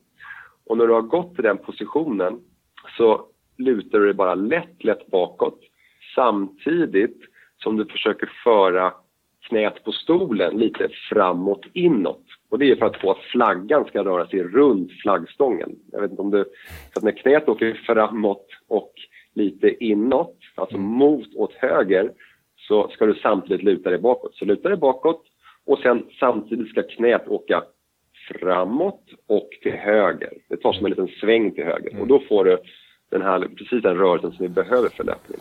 [0.66, 2.40] Och när du har gått till den positionen
[2.98, 3.26] så
[3.58, 5.60] lutar du dig bara lätt, lätt bakåt
[6.16, 7.18] samtidigt
[7.64, 8.94] som du försöker föra
[9.48, 12.24] knät på stolen lite framåt inåt.
[12.50, 15.76] Och det är för att få att flaggan ska röra sig runt flaggstången.
[15.92, 16.46] Jag vet inte om du...
[16.94, 18.94] Så att när knät åker framåt och
[19.34, 20.88] lite inåt, alltså mm.
[20.88, 22.12] mot åt höger,
[22.58, 24.36] så ska du samtidigt luta dig bakåt.
[24.36, 25.24] Så luta dig bakåt
[25.66, 27.64] och sen samtidigt ska knät åka
[28.40, 30.34] framåt och till höger.
[30.50, 32.02] Det tar som en liten sväng till höger mm.
[32.02, 32.58] och då får du
[33.10, 35.40] den här, precis den rörelsen som vi behöver för löpning.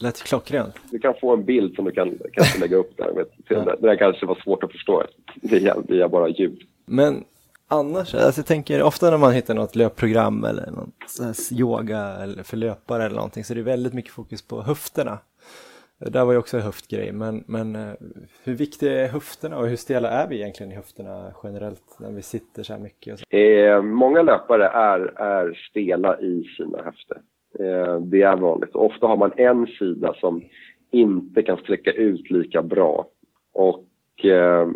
[0.00, 0.74] Lät klockrent.
[0.90, 3.26] Du kan få en bild som du kan kanske lägga upp där.
[3.48, 3.64] Ja.
[3.64, 5.04] Det där kanske var svårt att förstå
[5.42, 6.62] via, via bara ljud.
[6.86, 7.24] Men
[7.68, 12.56] annars, alltså jag tänker ofta när man hittar något löpprogram eller något yoga eller för
[12.56, 15.18] löpare eller någonting så är det väldigt mycket fokus på höfterna.
[16.00, 17.92] Det där var ju också en höftgrej, men, men eh,
[18.44, 22.22] hur viktiga är höfterna och hur stela är vi egentligen i höfterna generellt när vi
[22.22, 23.18] sitter så här mycket?
[23.18, 23.36] Så?
[23.36, 27.18] Eh, många löpare är, är stela i sina höfter.
[27.58, 28.74] Eh, det är vanligt.
[28.74, 30.42] Ofta har man en sida som
[30.90, 33.06] inte kan sträcka ut lika bra.
[33.52, 34.68] Och eh,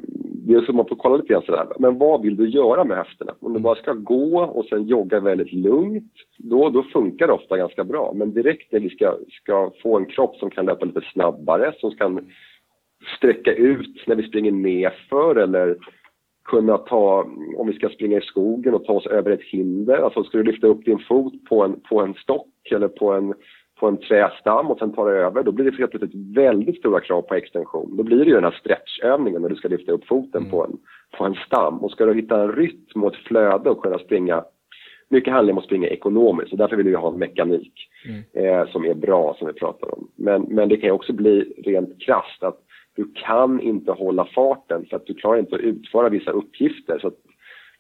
[0.47, 2.97] det är så man får kolla lite grann sådär, men vad vill du göra med
[2.97, 3.35] höfterna?
[3.41, 7.57] Om du bara ska gå och sen jogga väldigt lugnt, då, då funkar det ofta
[7.57, 8.13] ganska bra.
[8.15, 11.91] Men direkt när vi ska, ska få en kropp som kan löpa lite snabbare, som
[11.91, 12.31] kan
[13.17, 15.77] sträcka ut när vi springer nerför eller
[16.45, 20.25] kunna ta, om vi ska springa i skogen och ta oss över ett hinder, alltså
[20.25, 23.35] ska du lyfta upp din fot på en, på en stock eller på en,
[23.81, 27.01] på en trästam och sen ta dig över, då blir det helt plötsligt väldigt stora
[27.01, 27.97] krav på extension.
[27.97, 30.51] Då blir det ju den här stretchövningen när du ska lyfta upp foten mm.
[30.51, 30.79] på, en,
[31.19, 31.79] på en stam.
[31.79, 34.45] Och ska du hitta en rytm och ett flöde och kunna springa
[35.13, 37.73] mycket handlar om att springa ekonomiskt och därför vill vi ha en mekanik
[38.09, 38.23] mm.
[38.33, 40.09] eh, som är bra, som vi pratar om.
[40.17, 42.59] Men, men det kan ju också bli rent krasst att
[42.97, 46.99] du kan inte hålla farten för att du klarar inte att utföra vissa uppgifter.
[46.99, 47.11] Så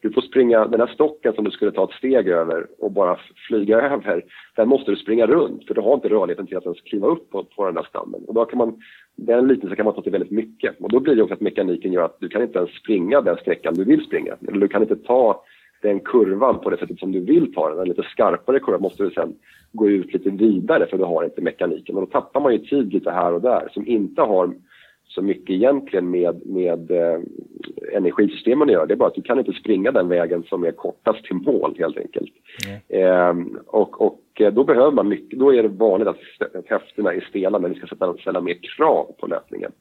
[0.03, 3.19] du får springa, den här stocken som du skulle ta ett steg över och bara
[3.49, 4.25] flyga över,
[4.57, 7.31] den måste du springa runt för du har inte rörligheten till att ens kliva upp
[7.31, 8.21] på, på den där stammen.
[8.27, 8.83] Och då kan man,
[9.17, 10.81] den liknelsen kan man ta till väldigt mycket.
[10.81, 13.37] Och då blir det också att mekaniken gör att du kan inte ens springa den
[13.37, 14.37] sträckan du vill springa.
[14.49, 15.45] Eller du kan inte ta
[15.83, 17.79] den kurvan på det sättet som du vill ta den.
[17.79, 19.35] En lite skarpare kurva måste du sen
[19.73, 21.97] gå ut lite vidare för du har inte mekaniken.
[21.97, 24.55] Och då tappar man ju tid lite här och där som inte har
[25.14, 27.20] så mycket egentligen med, med eh,
[27.92, 28.87] energisystemen att göra.
[28.87, 31.75] Det är bara att du kan inte springa den vägen som är kortast till mål
[31.79, 32.33] helt enkelt.
[32.88, 33.35] Eh,
[33.66, 36.18] och, och eh, då behöver man mycket, då är det vanligt att
[36.66, 39.72] höfterna är stela när vi ska sätta, ställa mer krav på löpningen.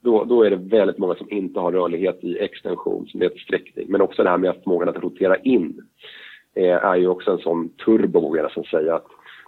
[0.00, 3.86] Då, då är det väldigt många som inte har rörlighet i extension, som heter sträckning.
[3.88, 5.80] Men också det här med förmågan att rotera in
[6.54, 8.94] eh, är ju också en sån turbo, vågar jag nästan säga.
[8.94, 9.06] Att,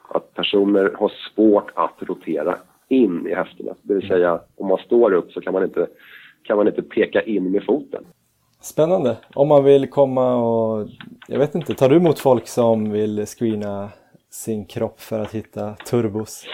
[0.08, 3.74] att personer har svårt att rotera in i höfterna.
[3.82, 5.86] Det vill säga om man står upp så kan man inte,
[6.42, 8.04] kan man inte peka in med foten.
[8.60, 9.16] Spännande.
[9.34, 10.88] Om man vill komma och,
[11.28, 13.88] jag vet inte, tar du emot folk som vill screena
[14.30, 16.46] sin kropp för att hitta turbos?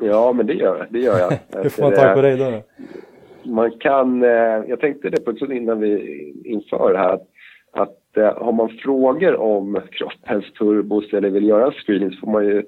[0.00, 1.30] Ja, men det gör, det gör jag.
[1.62, 2.62] Hur får man tag på dig då?
[3.50, 4.28] Man kan, eh,
[4.68, 7.28] jag tänkte det på innan vi inför det här, att,
[7.72, 12.32] att eh, har man frågor om kroppens turbos eller vill göra en screening så får
[12.32, 12.64] man ju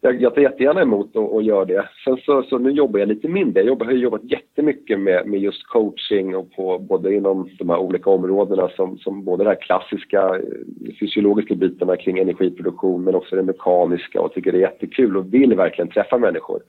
[0.00, 1.88] jag, jag tar jättegärna emot och, och gör det.
[2.04, 3.60] Sen så, så nu jobbar jag lite mindre.
[3.60, 7.78] Jag jobbar, har jobbat jättemycket med, med just coaching och på, både inom de här
[7.78, 13.36] olika områdena som, som både de här klassiska eh, fysiologiska bitarna kring energiproduktion men också
[13.36, 16.60] det mekaniska och tycker det är jättekul och vill verkligen träffa människor.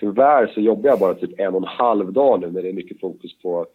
[0.00, 2.72] Tyvärr så jobbar jag bara typ en och en halv dag nu när det är
[2.72, 3.66] mycket fokus på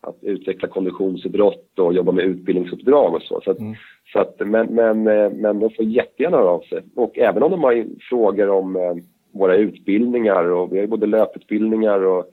[0.00, 3.40] att utveckla konditionsidrott och jobba med utbildningsuppdrag och så.
[3.44, 3.74] så, att, mm.
[4.12, 6.82] så att, men, men, eh, men de får jättegärna höra av sig.
[6.96, 8.94] Och även om de har frågor om eh,
[9.32, 12.30] våra utbildningar och vi har ju både löputbildningar och,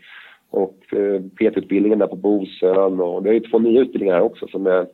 [0.49, 4.47] och eh, PT-utbildningen där på Bosön och vi har ju två nya utbildningar här också
[4.47, 4.87] som är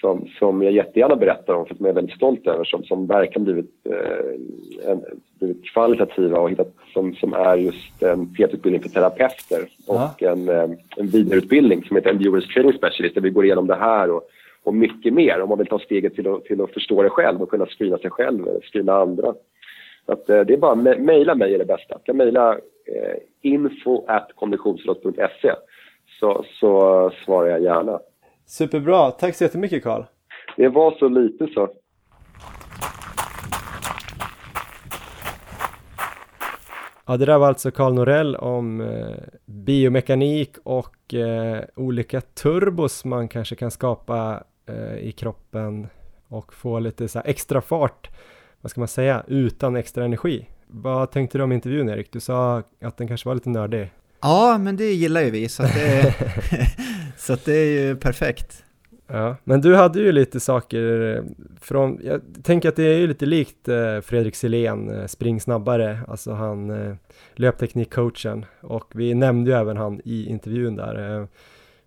[0.00, 3.06] som, som jag jättegärna berättar om för som jag är väldigt stolt över som, som
[3.06, 5.04] verkligen blivit, eh, en,
[5.44, 10.70] blivit kvalitativa och hittat som, som är just en PT-utbildning för terapeuter och en, eh,
[10.96, 14.22] en vidareutbildning som heter Endurance Training Specialist där vi går igenom det här och,
[14.62, 17.42] och mycket mer om man vill ta steget till att, till att förstå det själv
[17.42, 19.34] och kunna screena sig själv eller screena andra.
[20.06, 21.94] Så att, eh, det är bara att mejla mig är det bästa.
[21.94, 24.30] Jag kan mejla eh, info at
[26.20, 28.00] så, så svarar jag gärna.
[28.46, 30.02] Superbra, tack så jättemycket Karl.
[30.56, 31.68] Det var så lite så.
[37.06, 43.28] Ja, det där var alltså Karl Norell om eh, biomekanik och eh, olika turbos man
[43.28, 45.86] kanske kan skapa eh, i kroppen
[46.28, 48.10] och få lite så extra fart,
[48.60, 50.46] vad ska man säga, utan extra energi.
[50.66, 52.12] Vad tänkte du om intervjun Erik?
[52.12, 53.90] Du sa att den kanske var lite nördig.
[54.22, 56.14] Ja, men det gillar ju vi, så, det,
[57.18, 58.63] så det är ju perfekt.
[59.14, 61.22] Ja, men du hade ju lite saker eh,
[61.60, 66.00] från, jag tänker att det är ju lite likt eh, Fredrik Silén, eh, spring snabbare,
[66.08, 66.96] alltså han
[67.34, 71.26] löpteknikcoachen och vi nämnde ju även han i intervjun där.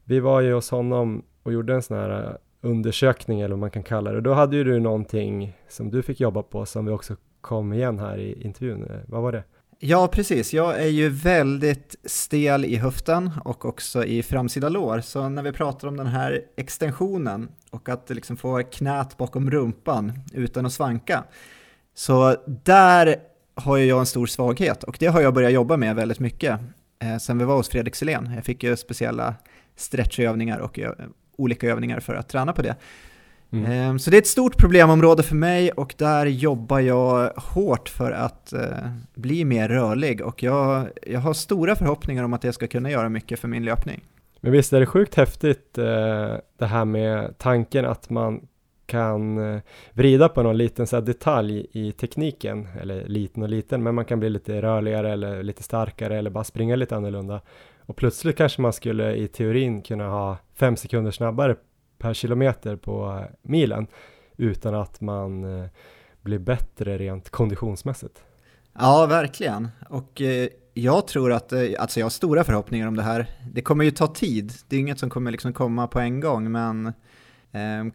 [0.04, 3.84] Vi var ju hos honom och gjorde en sån här undersökning eller vad man kan
[3.84, 4.22] kalla det.
[4.22, 8.00] Då hade ju du någonting som du fick jobba på som vi också kom igen
[8.00, 8.88] här i intervjun.
[9.08, 9.44] Vad var det?
[9.80, 10.54] Ja, precis.
[10.54, 15.02] Jag är ju väldigt stel i höften och också i framsida lår.
[15.02, 20.14] Så när vi pratar om den här extensionen och att liksom få knät bakom rumpan
[20.34, 21.24] utan att svanka.
[21.94, 23.16] Så där
[23.56, 26.60] har jag en stor svaghet och det har jag börjat jobba med väldigt mycket
[27.00, 28.32] eh, sen vi var hos Fredrik Selén.
[28.36, 29.36] Jag fick ju speciella
[29.76, 30.80] stretchövningar och
[31.38, 32.76] olika övningar för att träna på det.
[33.52, 33.72] Mm.
[33.72, 38.12] Ehm, så det är ett stort problemområde för mig och där jobbar jag hårt för
[38.12, 42.68] att uh, bli mer rörlig och jag, jag har stora förhoppningar om att jag ska
[42.68, 44.04] kunna göra mycket för min löpning.
[44.42, 45.84] Men visst är det sjukt häftigt uh,
[46.58, 48.48] det här med tanken att man
[48.86, 49.62] kan uh,
[49.94, 54.20] vrida på någon liten så detalj i tekniken, eller liten och liten, men man kan
[54.20, 57.42] bli lite rörligare eller lite starkare eller bara springa lite annorlunda.
[57.86, 61.56] Och plötsligt kanske man skulle i teorin kunna ha fem sekunder snabbare
[61.98, 63.88] per kilometer på eh, milen
[64.38, 65.70] utan att man eh,
[66.22, 68.24] blir bättre rent konditionsmässigt.
[68.80, 69.68] Ja, verkligen.
[69.90, 73.28] Och eh, jag tror att, eh, alltså jag har stora förhoppningar om det här.
[73.54, 76.52] Det kommer ju ta tid, det är inget som kommer liksom komma på en gång,
[76.52, 76.94] men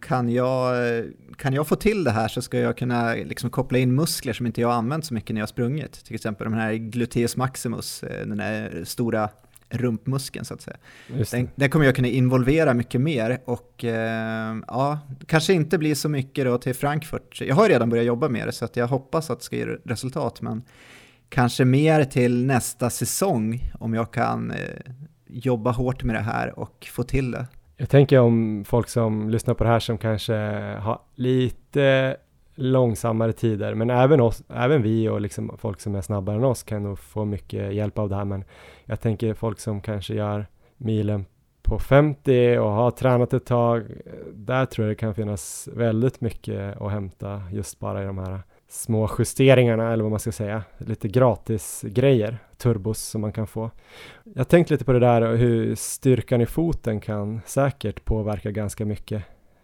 [0.01, 0.75] kan jag,
[1.37, 4.45] kan jag få till det här så ska jag kunna liksom koppla in muskler som
[4.45, 6.05] inte jag har använt så mycket när jag har sprungit.
[6.05, 9.29] Till exempel de här gluteus maximus, den här stora
[9.73, 10.77] rumpmuskeln så att säga.
[11.31, 16.09] Den, den, kommer jag kunna involvera mycket mer och eh, ja, kanske inte blir så
[16.09, 17.41] mycket då till Frankfurt.
[17.41, 19.65] Jag har redan börjat jobba med det så att jag hoppas att det ska ge
[19.65, 20.63] resultat men
[21.29, 24.57] kanske mer till nästa säsong om jag kan eh,
[25.27, 27.47] jobba hårt med det här och få till det.
[27.77, 30.33] Jag tänker om folk som lyssnar på det här som kanske
[30.79, 32.17] har lite
[32.55, 36.63] långsammare tider, men även, oss, även vi och liksom folk som är snabbare än oss
[36.63, 38.25] kan nog få mycket hjälp av det här.
[38.25, 38.43] Men
[38.85, 40.47] jag tänker folk som kanske gör
[40.77, 41.25] milen
[41.63, 43.83] på 50 och har tränat ett tag,
[44.33, 48.39] där tror jag det kan finnas väldigt mycket att hämta just bara i de här
[48.67, 53.71] små justeringarna eller vad man ska säga, lite gratis grejer, turbos som man kan få.
[54.23, 58.85] Jag tänkte lite på det där och hur styrkan i foten kan säkert påverka ganska
[58.85, 59.23] mycket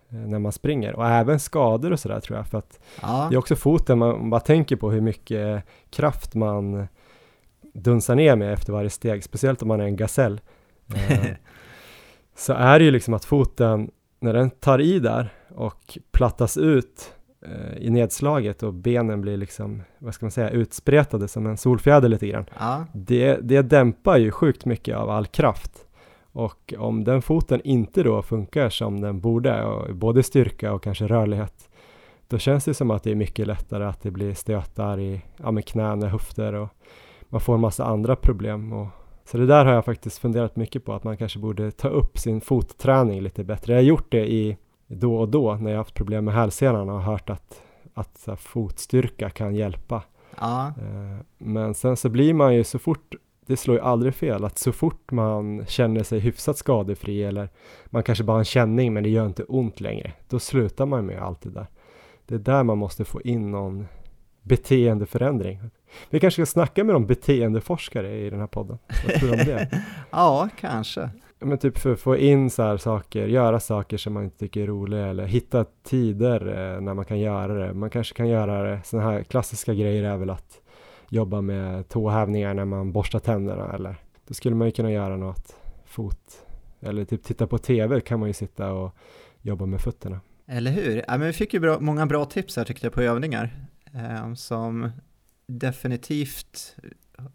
[0.09, 3.27] när man springer och även skador och sådär tror jag för att ja.
[3.29, 6.87] det är också foten man bara tänker på hur mycket kraft man
[7.73, 10.41] dunsar ner med efter varje steg, speciellt om man är en gasell.
[11.09, 11.35] Eh,
[12.35, 17.13] så är det ju liksom att foten, när den tar i där och plattas ut
[17.45, 22.09] eh, i nedslaget och benen blir liksom, vad ska man säga, utspretade som en solfjäder
[22.09, 22.45] lite grann.
[22.59, 22.85] Ja.
[22.93, 25.71] Det, det dämpar ju sjukt mycket av all kraft.
[26.39, 31.69] Och om den foten inte då funkar som den borde, både styrka och kanske rörlighet,
[32.27, 35.51] då känns det som att det är mycket lättare att det blir stötar i ja,
[35.51, 36.69] med knän och höfter och
[37.29, 38.73] man får en massa andra problem.
[38.73, 38.87] Och,
[39.25, 42.17] så det där har jag faktiskt funderat mycket på, att man kanske borde ta upp
[42.17, 43.73] sin fotträning lite bättre.
[43.73, 47.01] Jag har gjort det i då och då när jag haft problem med hälsenan och
[47.01, 47.61] hört att,
[47.93, 50.03] att så fotstyrka kan hjälpa.
[50.39, 50.67] Ja.
[50.67, 53.15] Eh, men sen så blir man ju så fort
[53.49, 57.49] det slår ju aldrig fel att så fort man känner sig hyfsat skadefri eller
[57.85, 61.05] man kanske bara har en känning men det gör inte ont längre, då slutar man
[61.05, 61.67] med allt det där.
[62.25, 63.87] Det är där man måste få in någon
[64.41, 65.59] beteendeförändring.
[66.09, 68.77] Vi kanske ska snacka med någon beteendeforskare i den här podden.
[69.05, 69.83] Vad tror du om det?
[70.11, 71.09] ja, kanske.
[71.39, 74.61] Men typ för att få in så här saker, göra saker som man inte tycker
[74.61, 77.73] är roliga eller hitta tider eh, när man kan göra det.
[77.73, 80.61] Man kanske kan göra det, sådana här klassiska grejer är väl att
[81.09, 83.95] jobba med tåhävningar när man borstar tänderna eller
[84.27, 85.55] då skulle man ju kunna göra något
[85.85, 86.45] fot
[86.79, 88.95] eller typ titta på tv kan man ju sitta och
[89.41, 90.19] jobba med fötterna.
[90.47, 91.03] Eller hur?
[91.07, 93.55] Ja, men vi fick ju bra, många bra tips här tyckte jag på övningar
[93.93, 94.89] eh, som
[95.47, 96.75] definitivt,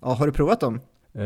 [0.01, 0.81] ja, har du provat dem?
[1.13, 1.25] Eh,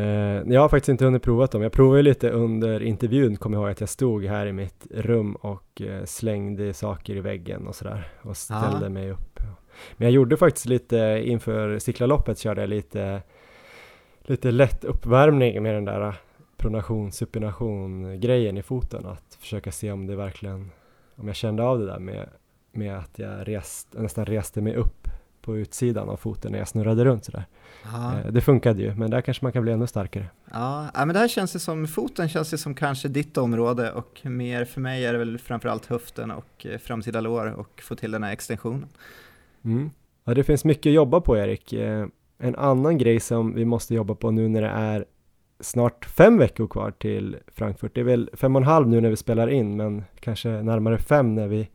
[0.52, 1.62] jag har faktiskt inte hunnit prova dem.
[1.62, 5.34] Jag provade lite under intervjun, kom jag ihåg att jag stod här i mitt rum
[5.34, 8.88] och eh, slängde saker i väggen och sådär och ställde ja.
[8.88, 9.40] mig upp
[9.96, 13.22] men jag gjorde faktiskt lite inför Siklaloppet körde jag lite
[14.20, 16.14] lite lätt uppvärmning med den där
[16.56, 20.70] pronation, supination grejen i foten att försöka se om det verkligen
[21.16, 22.28] om jag kände av det där med,
[22.72, 25.08] med att jag rest, nästan reste mig upp
[25.40, 27.44] på utsidan av foten när jag snurrade runt sådär.
[27.84, 30.26] Eh, det funkade ju, men där kanske man kan bli ännu starkare.
[30.52, 34.20] Ja, men det här känns det som, foten känns det som kanske ditt område och
[34.22, 38.10] mer för mig är det väl framförallt höften och eh, framsida lår och få till
[38.10, 38.88] den här extensionen.
[39.64, 39.90] Mm.
[40.24, 41.72] Ja, det finns mycket att jobba på Erik.
[41.72, 42.06] Eh,
[42.38, 45.04] en annan grej som vi måste jobba på nu när det är
[45.60, 47.94] snart fem veckor kvar till Frankfurt.
[47.94, 50.98] Det är väl fem och en halv nu när vi spelar in, men kanske närmare
[50.98, 51.68] fem när vi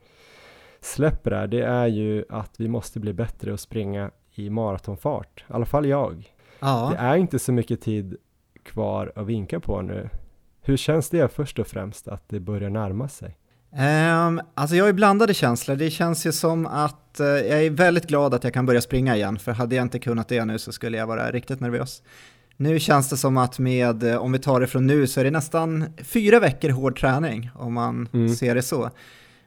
[0.82, 1.48] släpper det här.
[1.48, 5.86] Det är ju att vi måste bli bättre att springa i maratonfart, i alla fall
[5.86, 6.34] jag.
[6.60, 6.90] Ja.
[6.92, 8.18] Det är inte så mycket tid
[8.64, 10.10] kvar att vinka på nu.
[10.62, 13.38] Hur känns det först och främst att det börjar närma sig?
[13.78, 15.76] Um, alltså jag har ju blandade känslor.
[15.76, 19.16] Det känns ju som att uh, jag är väldigt glad att jag kan börja springa
[19.16, 22.04] igen, för hade jag inte kunnat det nu så skulle jag vara riktigt nervös.
[22.58, 25.24] Nu känns det som att med, eh, om vi tar det från nu, så är
[25.24, 28.36] det nästan fyra veckor hård träning, om man Mm.
[28.36, 28.90] ser det så.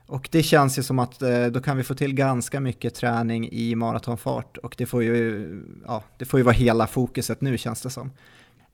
[0.07, 3.49] Och det känns ju som att eh, då kan vi få till ganska mycket träning
[3.53, 5.47] i maratonfart och det får ju,
[5.87, 8.11] ja, det får ju vara hela fokuset nu känns det som.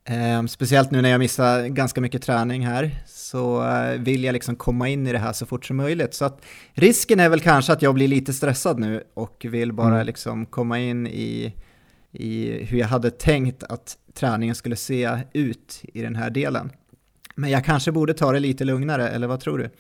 [0.04, 4.56] Eh, speciellt nu när jag missar ganska mycket träning här så eh, vill jag liksom
[4.56, 6.14] komma in i det här så fort som möjligt.
[6.14, 6.42] Så att
[6.72, 10.06] risken är väl kanske att jag blir lite stressad nu och vill bara Mm.
[10.06, 11.54] liksom komma in i,
[12.12, 16.70] i hur jag hade tänkt att träningen skulle se ut i den här delen.
[17.34, 19.70] Men jag kanske borde ta det lite lugnare, eller vad tror du,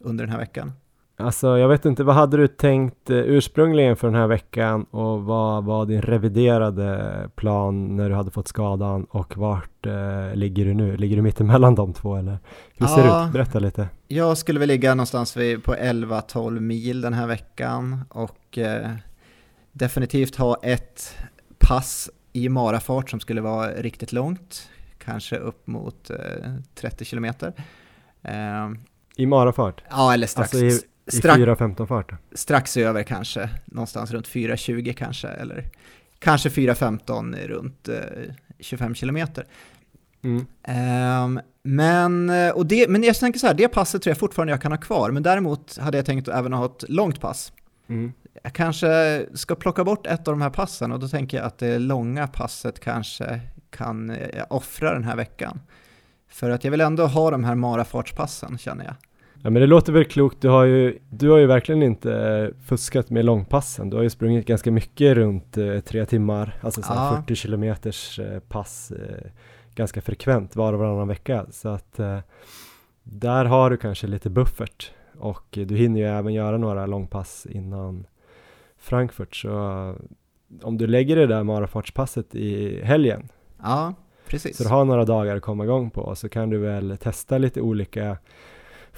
[0.00, 0.72] under den här veckan?
[1.20, 5.22] Alltså, jag vet inte, vad hade du tänkt eh, ursprungligen för den här veckan och
[5.22, 10.74] vad var din reviderade plan när du hade fått skadan och vart eh, ligger du
[10.74, 10.96] nu?
[10.96, 12.38] Ligger du mitt emellan de två eller?
[12.76, 13.32] Hur ser det ut?
[13.32, 13.88] Berätta lite.
[14.08, 18.90] Jag skulle väl ligga någonstans vid, på 11-12 mil den här veckan och eh,
[19.72, 21.16] definitivt ha ett
[21.58, 24.68] pass i marafart som skulle vara riktigt långt,
[24.98, 26.16] kanske upp mot eh,
[26.74, 27.52] 30 kilometer.
[28.22, 28.70] Eh,
[29.16, 29.82] I marafart?
[29.90, 32.12] ja, eller strax, Alltså i, i strax, 4.15 fart?
[32.32, 35.64] strax över kanske, någonstans runt 4.20 kanske, eller
[36.18, 37.94] kanske 4.15 runt eh,
[38.60, 39.46] 25 kilometer.
[40.22, 40.46] Mm.
[40.62, 44.52] Ehm, men, eh, och det, men jag tänker så här, det passet tror jag fortfarande
[44.52, 47.52] jag kan ha kvar, men däremot hade jag tänkt att även ha ett långt pass.
[47.88, 48.12] Mm.
[48.42, 51.58] Jag kanske ska plocka bort ett av de här passen och då tänker jag att
[51.58, 53.40] det långa passet kanske
[53.70, 55.60] kan eh, offra den här veckan.
[56.28, 58.94] För att jag vill ändå ha de här marafartspassen känner jag.
[59.42, 62.62] Ja men det låter väl klokt, du har ju, du har ju verkligen inte eh,
[62.64, 63.90] fuskat med långpassen.
[63.90, 67.16] Du har ju sprungit ganska mycket runt eh, tre timmar, alltså så Ja.
[67.26, 69.30] 40 kilometers eh, pass eh,
[69.74, 71.46] ganska frekvent var och varannan vecka.
[71.50, 72.18] Så att eh,
[73.02, 77.46] där har du kanske lite buffert och eh, du hinner ju även göra några långpass
[77.50, 78.06] innan
[78.78, 79.36] Frankfurt.
[79.36, 79.50] Så
[80.62, 83.28] om du lägger det där marafartspasset i helgen
[83.62, 83.94] Ja,
[84.26, 84.56] precis.
[84.56, 87.60] så du har några dagar att komma igång på så kan du väl testa lite
[87.60, 88.16] olika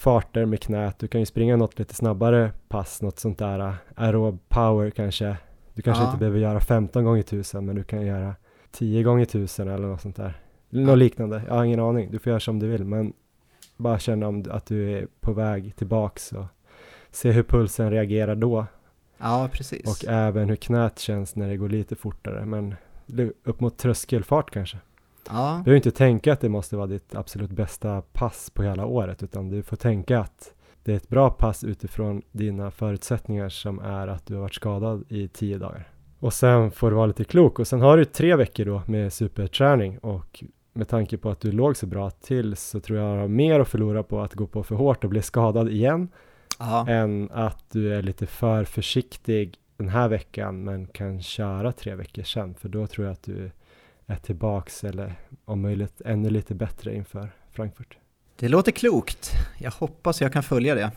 [0.02, 0.98] farter med knät.
[0.98, 5.36] Du kan ju springa något lite snabbare pass, något sånt där uh, aerob power kanske.
[5.74, 6.06] Du kanske Ja.
[6.06, 8.34] inte behöver göra 15 gånger 1000 men du kan göra
[8.72, 10.34] 10 gånger 1000 eller något sånt där.
[10.70, 12.10] Något liknande, jag har ingen aning.
[12.10, 13.12] Du får göra som du vill men
[13.76, 16.44] bara känna om, att du är på väg tillbaks och
[17.10, 18.66] se hur pulsen reagerar då
[19.18, 19.86] Ja, precis.
[20.04, 22.74] och även hur knät känns när det går lite fortare men
[23.44, 24.78] upp mot tröskelfart kanske.
[25.28, 28.86] Ja, Du behöver inte tänka att det måste vara ditt absolut bästa pass på hela
[28.86, 30.54] året utan du får tänka att
[30.84, 35.04] det är ett bra pass utifrån dina förutsättningar som är att du har varit skadad
[35.08, 35.88] i tio dagar.
[36.18, 39.12] Och sen får du vara lite klok och sen har du tre veckor då med
[39.12, 43.28] superträning och med tanke på att du låg så bra till så tror jag har
[43.28, 46.08] mer att förlora på att gå på för hårt och bli skadad igen
[46.58, 46.88] ja.
[46.88, 52.22] än att du är lite för försiktig den här veckan men kan köra tre veckor
[52.22, 53.50] sen för då tror jag att du
[54.12, 57.96] är tillbaks eller om möjligt ännu lite bättre inför Frankfurt.
[58.36, 59.30] Det låter klokt.
[59.58, 60.90] Jag hoppas jag kan följa det.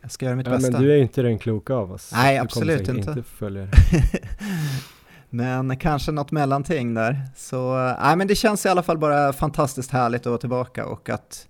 [0.00, 0.70] Jag ska göra mitt Ja, bästa.
[0.72, 2.10] men du är ju inte den kloka av oss.
[2.14, 3.10] Nej, Du absolut inte.
[3.10, 3.72] inte följa det.
[5.30, 7.22] men kanske något mellanting där.
[7.36, 11.08] Så nej, men det känns i alla fall bara fantastiskt härligt att vara tillbaka och
[11.10, 11.48] att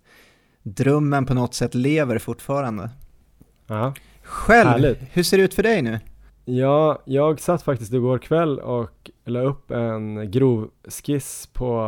[0.63, 2.91] drömmen på något sätt lever fortfarande.
[3.67, 3.95] Ja.
[4.23, 4.99] Själv, Härligt.
[5.13, 6.01] hur ser det ut för dig nu?
[6.49, 11.81] Ja, jag satt faktiskt igår kväll och la upp en grov skiss på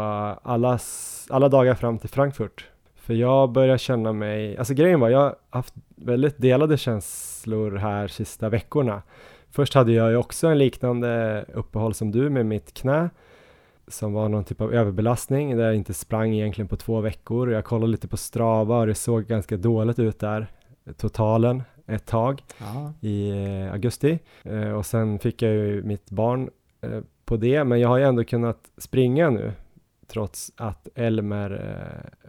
[0.42, 2.68] allas, alla dagar fram till Frankfurt.
[2.94, 8.08] För jag börjar känna mig, alltså grejen var jag har haft väldigt delade känslor här
[8.08, 9.02] sista veckorna.
[9.50, 13.10] Först hade jag ju också en liknande uppehåll som du med mitt knä
[13.88, 17.52] som var någon typ av överbelastning där jag inte sprang egentligen på två veckor.
[17.52, 20.46] Jag kollade lite på Strava och det såg ganska dåligt ut där,
[20.96, 24.18] totalen, ett tag Ja, i eh, augusti.
[24.42, 27.64] Eh, och sen fick jag ju mitt barn eh, på det.
[27.64, 29.52] Men jag har ju ändå kunnat springa nu
[30.06, 31.80] trots att Elmer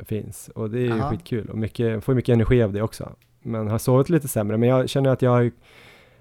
[0.04, 0.50] finns.
[0.56, 1.10] Och det är ju Ja.
[1.10, 1.50] skitkul.
[1.50, 3.16] Och mycket, får mycket energi av det också.
[3.40, 4.58] Men har sovit lite sämre.
[4.58, 5.52] Men jag känner att jag har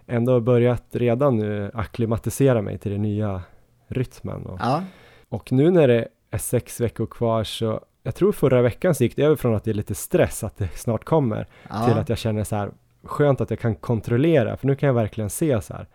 [0.06, 3.42] ändå börjat redan nu akklimatisera mig till den nya
[3.86, 4.46] rytmen.
[4.46, 4.84] Och, ja,
[5.28, 9.16] och nu när det är sex veckor kvar så jag tror förra veckan så gick
[9.16, 11.86] det över från att det är lite stress att det snart kommer ja.
[11.86, 12.70] till att jag känner så här
[13.02, 15.86] skönt att jag kan kontrollera för nu kan jag verkligen se så här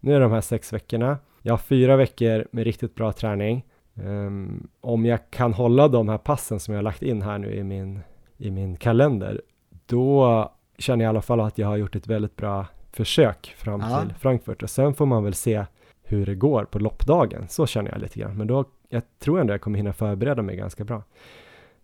[0.00, 4.68] nu är de här sex veckorna jag har fyra veckor med riktigt bra träning Um,
[4.80, 7.64] om jag kan hålla de här passen som jag har lagt in här nu i
[7.64, 8.00] min,
[8.38, 9.42] i min kalender,
[9.86, 13.80] då känner jag i alla fall att jag har gjort ett väldigt bra försök fram
[13.80, 14.00] ja.
[14.00, 15.64] till Frankfurt och sen får man väl se
[16.02, 17.48] hur det går på loppdagen.
[17.48, 20.56] Så känner jag lite grann, men då jag tror ändå jag kommer hinna förbereda mig
[20.56, 21.02] ganska bra.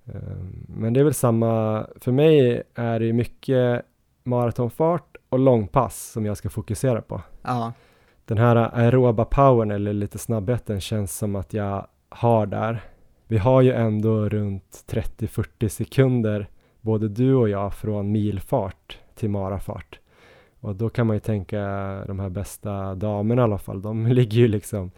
[0.05, 3.83] Um, men det är väl samma, för mig är det mycket
[4.23, 7.23] maratonfart och långpass som jag ska fokusera på.
[7.43, 7.73] Ja.
[8.25, 12.81] Den här aeroba powern eller lite snabbheten känns som att jag har där.
[13.27, 16.49] Vi har ju ändå runt 30-40 sekunder,
[16.81, 20.01] både du och jag, från milfart till marafart.
[20.61, 21.59] Och då kan man ju tänka
[22.07, 24.91] de här bästa damerna i alla fall, de ligger ju liksom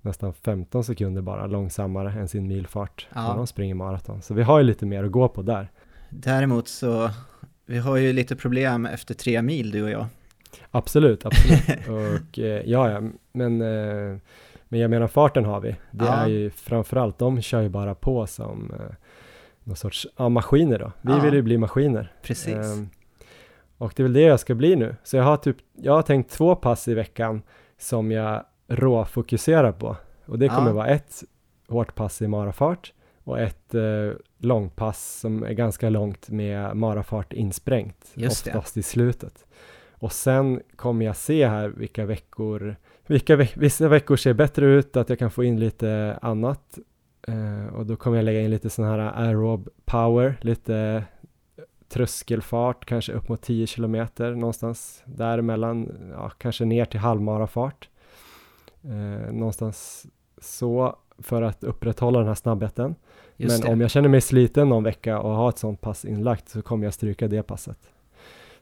[0.00, 3.28] nästan 15 sekunder bara långsammare än sin milfart ja.
[3.28, 4.22] när de springer maraton.
[4.22, 5.70] Så vi har ju lite mer att gå på där.
[6.10, 7.10] Däremot så,
[7.66, 10.06] vi har ju lite problem efter tre mil du och jag.
[10.70, 11.88] Absolut, absolut.
[11.88, 13.02] och eh, ja, ja,
[13.32, 14.18] men eh,
[14.72, 15.76] men jag menar farten har vi.
[15.90, 16.12] Det ja.
[16.12, 18.94] är ju framförallt, de kör ju bara på som eh,
[19.64, 20.92] någon sorts, ja maskiner då.
[21.00, 21.18] Vi ja.
[21.18, 22.12] vill ju bli maskiner.
[22.22, 22.54] Precis.
[22.54, 22.90] Um,
[23.78, 24.96] och det är väl det jag ska bli nu.
[25.04, 27.42] Så jag har typ, jag har tänkt två pass i veckan
[27.78, 29.96] som jag råfokuserar på.
[30.26, 30.74] Och det kommer ja.
[30.74, 31.22] vara ett
[31.68, 32.92] hårt pass i marafart
[33.24, 34.10] och ett eh,
[34.44, 38.80] långpass som är ganska långt med marafart insprängt, Just oftast det.
[38.80, 39.46] i slutet.
[39.90, 42.76] Och sen kommer jag se här vilka veckor
[43.06, 46.78] vilka ve vissa veckor ser bättre ut, att jag kan få in lite annat.
[47.28, 51.04] Uh, och då kommer jag lägga in lite sån här aerob power, lite
[51.88, 57.88] tröskelfart, kanske upp mot 10 kilometer någonstans däremellan, ja, kanske ner till halvmarafart.
[58.84, 60.06] Uh, någonstans
[60.38, 62.94] så för att upprätthålla den här snabbheten.
[63.36, 63.72] Just Men det.
[63.72, 66.84] om jag känner mig sliten någon vecka och har ett sånt pass inlagt så kommer
[66.84, 67.78] jag stryka det passet.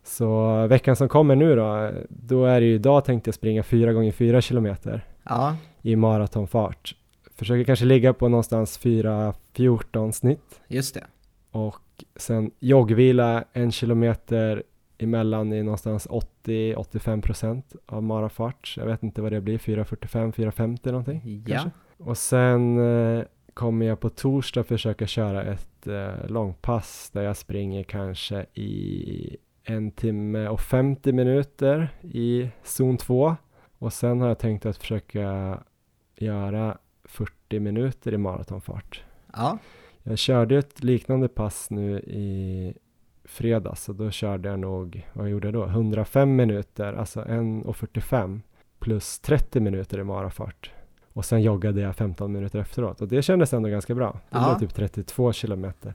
[0.02, 3.92] Så veckan som kommer nu då, då är det ju idag tänkte jag springa 4
[3.92, 5.56] gånger 4 kilometer ja.
[5.82, 6.94] i maratonfart.
[7.34, 10.60] Försöker kanske ligga på någonstans 4.14 snitt.
[10.68, 11.06] Just det.
[11.50, 14.62] Och sen joggvila en kilometer
[14.98, 16.08] emellan i någonstans
[16.44, 18.74] 80-85 procent av marafart.
[18.76, 21.44] Jag vet inte vad det blir, 4.45, 4.50 någonting.
[21.46, 21.54] Ja.
[21.54, 21.70] Kanske.
[21.98, 23.24] Och sen eh,
[23.54, 29.90] kommer jag på torsdag försöka köra ett eh, långpass där jag springer kanske i en
[29.90, 33.36] timme och 50 minuter i zon 2
[33.78, 35.58] och sen har jag tänkt att försöka
[36.16, 39.04] göra 40 minuter i maratonfart.
[39.32, 39.58] Ja.
[40.02, 42.74] Jag körde ett liknande pass nu i
[43.24, 45.64] fredags och då körde jag nog, vad gjorde jag då?
[45.64, 48.40] 105 minuter, alltså 1.45
[48.78, 50.72] plus 30 minuter i marafart.
[51.12, 54.20] Och sen joggade jag 15 minuter efteråt och det kändes ändå ganska bra.
[54.30, 55.94] Det var typ 32 kilometer.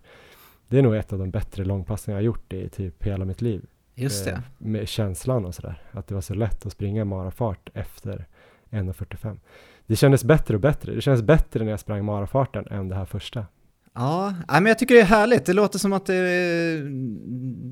[0.68, 3.42] Det är nog ett av de bättre långpassen jag har gjort i typ hela mitt
[3.42, 3.66] liv.
[3.96, 4.32] Just det.
[4.32, 5.82] Eh, med känslan och sådär.
[5.92, 8.26] Att det var så lätt att springa marafart efter
[8.70, 9.40] 1.45.
[9.88, 10.96] Det kändes bättre och bättre.
[10.96, 13.46] Det kändes bättre när jag sprang marafarten än det här första.
[13.94, 15.46] Ja, men jag tycker det är härligt.
[15.46, 16.82] Det låter som att det,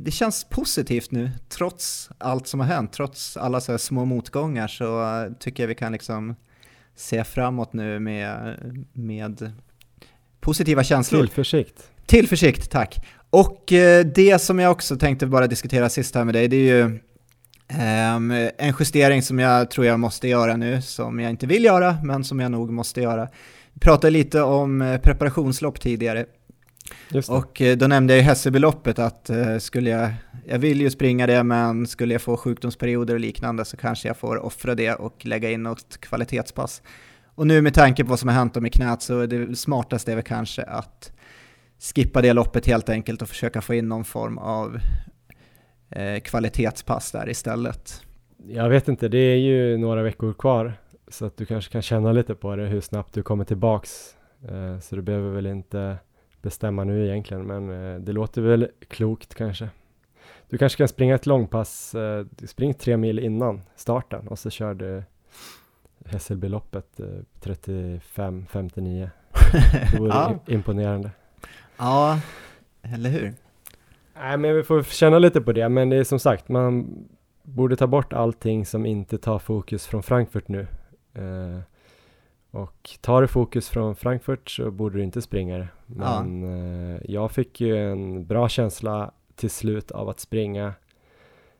[0.03, 5.25] det känns positivt nu, trots allt som har hänt, trots alla så små motgångar så
[5.39, 6.35] tycker jag vi kan liksom
[6.95, 8.57] se framåt nu med,
[8.93, 9.51] med
[10.39, 11.19] positiva känslor.
[11.21, 11.91] Tillförsikt.
[12.05, 13.05] Tillförsikt, tack.
[13.29, 16.83] Och eh, det som jag också tänkte bara diskutera sist här med dig, det är
[16.83, 16.99] ju
[17.69, 21.97] Um, en justering som jag tror jag måste göra nu, som jag inte vill göra,
[22.03, 23.27] men som jag nog måste göra.
[23.73, 26.25] Vi pratade lite om eh, preparationslopp tidigare.
[27.29, 30.13] Och uh, då nämnde jag i Hässelbyloppet att uh, skulle jag,
[30.45, 34.17] jag vill ju springa det, men skulle jag få sjukdomsperioder och liknande så kanske jag
[34.17, 36.81] får offra det och lägga in något kvalitetspass.
[37.35, 39.55] Och nu med tanke på vad som har hänt om i knät så är det
[39.55, 41.11] smartaste är väl kanske att
[41.95, 44.79] skippa det loppet helt enkelt och försöka få in någon form av
[45.89, 48.01] eh, kvalitetspass där istället.
[48.47, 50.73] Jag vet inte, det är ju några veckor kvar
[51.07, 54.15] så att du kanske kan känna lite på det hur snabbt du kommer tillbaks.
[54.49, 55.97] Eh, så du behöver väl inte
[56.43, 59.69] bestämma nu egentligen, men eh, det låter väl klokt kanske.
[60.49, 64.73] Du kanske kan springa ett långpass, eh, spring tre mil innan starten och så kör
[64.73, 65.03] du
[66.05, 66.99] Hässelbyloppet
[67.41, 69.09] 35-59.
[69.91, 70.39] Det vore ja.
[70.47, 71.11] imponerande.
[71.77, 72.19] Ja,
[72.81, 73.33] eller hur?
[74.15, 76.95] Nej, men vi får känna lite på det, men det är som sagt, man
[77.43, 80.67] borde ta bort allting som inte tar fokus från Frankfurt nu.
[82.53, 85.67] Och tar du fokus från Frankfurt så borde du inte springa det.
[85.85, 86.95] Men ja.
[86.95, 90.73] eh, jag fick ju en bra känsla till slut av att springa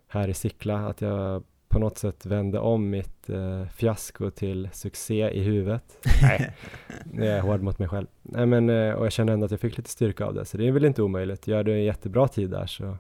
[0.08, 5.30] här i Sickla, att jag på något sätt vände om mitt eh, fiasko till succé
[5.30, 6.08] i huvudet.
[6.22, 6.54] Nej,
[7.06, 8.08] det är hård mot mig själv.
[8.22, 10.58] Nej, men, eh, och jag kände ändå att jag fick lite styrka av det, så
[10.58, 11.48] det är väl inte omöjligt.
[11.48, 12.98] Gör du en jättebra tid där så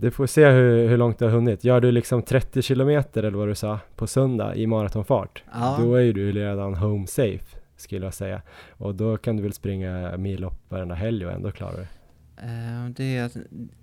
[0.00, 1.64] du får se hur, hur långt du har hunnit.
[1.64, 5.76] Gör du liksom 30 kilometer eller vad du sa på söndag i maratonfart, ja.
[5.80, 7.58] då är ju du redan home safe.
[7.76, 8.42] skulle jag säga.
[8.70, 11.88] Och då kan du väl springa millopp varenda helg och ändå klara det.
[12.36, 13.16] Eh, det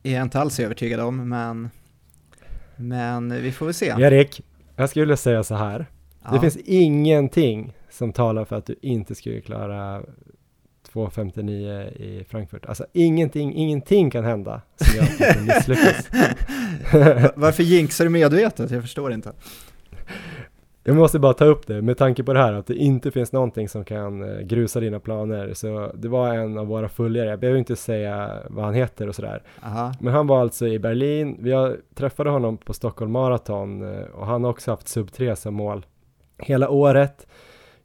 [0.03, 1.69] är jag inte alls övertygad om, men,
[2.75, 3.85] men vi får väl se.
[3.85, 4.41] Erik,
[4.75, 5.85] jag skulle säga så här.
[6.23, 6.31] Ja.
[6.31, 10.01] Det finns ingenting som talar för att du inte skulle klara
[10.95, 12.65] 2.59 i Frankfurt.
[12.65, 16.09] Alltså ingenting, ingenting kan hända som gör att du misslyckas.
[17.35, 18.71] Varför jinxar du medvetet?
[18.71, 19.31] Jag förstår inte.
[20.83, 23.31] Jag måste bara ta upp det med tanke på det här att det inte finns
[23.31, 25.53] någonting som kan eh, grusa dina planer.
[25.53, 29.15] Så det var en av våra följare, jag behöver inte säga vad han heter och
[29.15, 29.43] sådär.
[29.63, 29.93] Aha.
[29.99, 34.43] Men han var alltså i Berlin, vi träffade honom på Stockholm Marathon eh, och han
[34.43, 35.85] har också haft sub 3 som mål
[36.37, 37.27] hela året.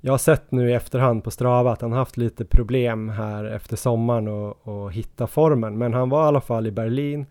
[0.03, 3.77] Jag har sett nu i efterhand på Strava att han haft lite problem här efter
[3.77, 5.79] sommaren och, och hitta formen.
[5.79, 7.27] Men han var i alla fall i Berlin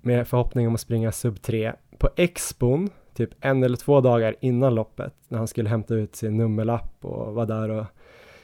[0.00, 4.74] med förhoppning om att springa sub 3 på Expon, typ en eller två dagar innan
[4.74, 7.84] loppet när han skulle hämta ut sin nummerlapp och var där och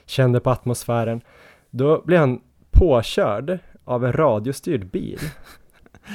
[0.05, 1.21] kände på atmosfären.
[1.69, 5.19] Då blev han påkörd av en radiostyrd bil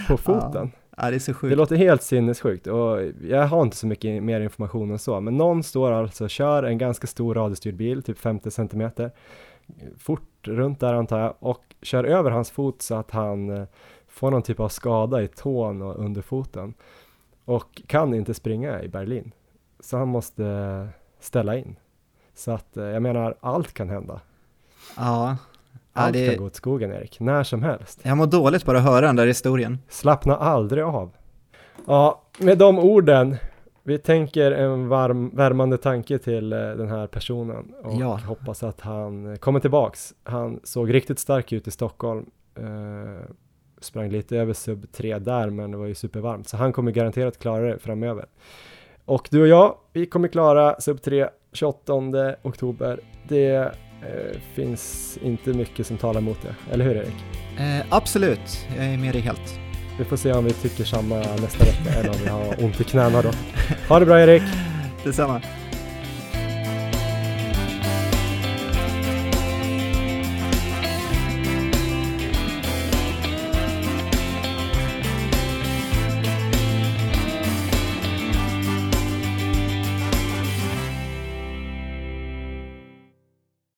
[0.09, 0.71] på foten.
[0.75, 1.57] Ja, det är så Det sjukt.
[1.57, 5.63] låter helt sinnessjukt och jag har inte så mycket mer information än så, men någon
[5.63, 9.11] står alltså och kör en ganska stor radiostyrd bil, typ 50 centimeter,
[9.99, 13.65] fort runt där antar jag, och kör över hans fot så att han eh,
[14.09, 16.75] får någon typ av skada i tån och under foten
[17.45, 19.33] och kan inte springa i Berlin.
[19.81, 20.89] Så han måste
[21.21, 21.77] ställa in.
[22.35, 24.21] Så att eh, jag menar, allt kan hända.
[24.97, 25.37] Ja.
[25.99, 28.01] Ja, Allt det, kan gå åt skogen Erik, när som helst.
[28.03, 29.79] jag mår dåligt bara att höra den där historien.
[29.89, 31.11] Slappna aldrig av.
[31.87, 33.37] Ja, med de orden,
[33.83, 38.17] vi tänker en varm, värmande tanke till eh, den här personen och Ja.
[38.27, 40.15] hoppas att han kommer tillbaks.
[40.25, 42.27] Han såg riktigt stark ut i Stockholm.
[42.59, 43.25] Eh,
[43.81, 47.39] sprang lite över sub 3 där, men det var ju supervarmt, så han kommer garanterat
[47.39, 48.27] klara det framöver.
[49.05, 51.93] Och du och jag, vi kommer klara sub 3 28
[52.43, 53.01] oktober.
[53.29, 53.73] Det
[54.03, 57.15] eh, finns inte mycket som talar emot det, eller hur Erik?
[57.59, 59.59] Eh, absolut, jag är med dig helt.
[59.99, 62.85] Vi får se om vi tycker samma nästa vecka eller om vi har ont i
[62.85, 63.31] knäna då.
[63.89, 64.43] Ha det bra Erik!
[65.05, 65.43] Detsamma.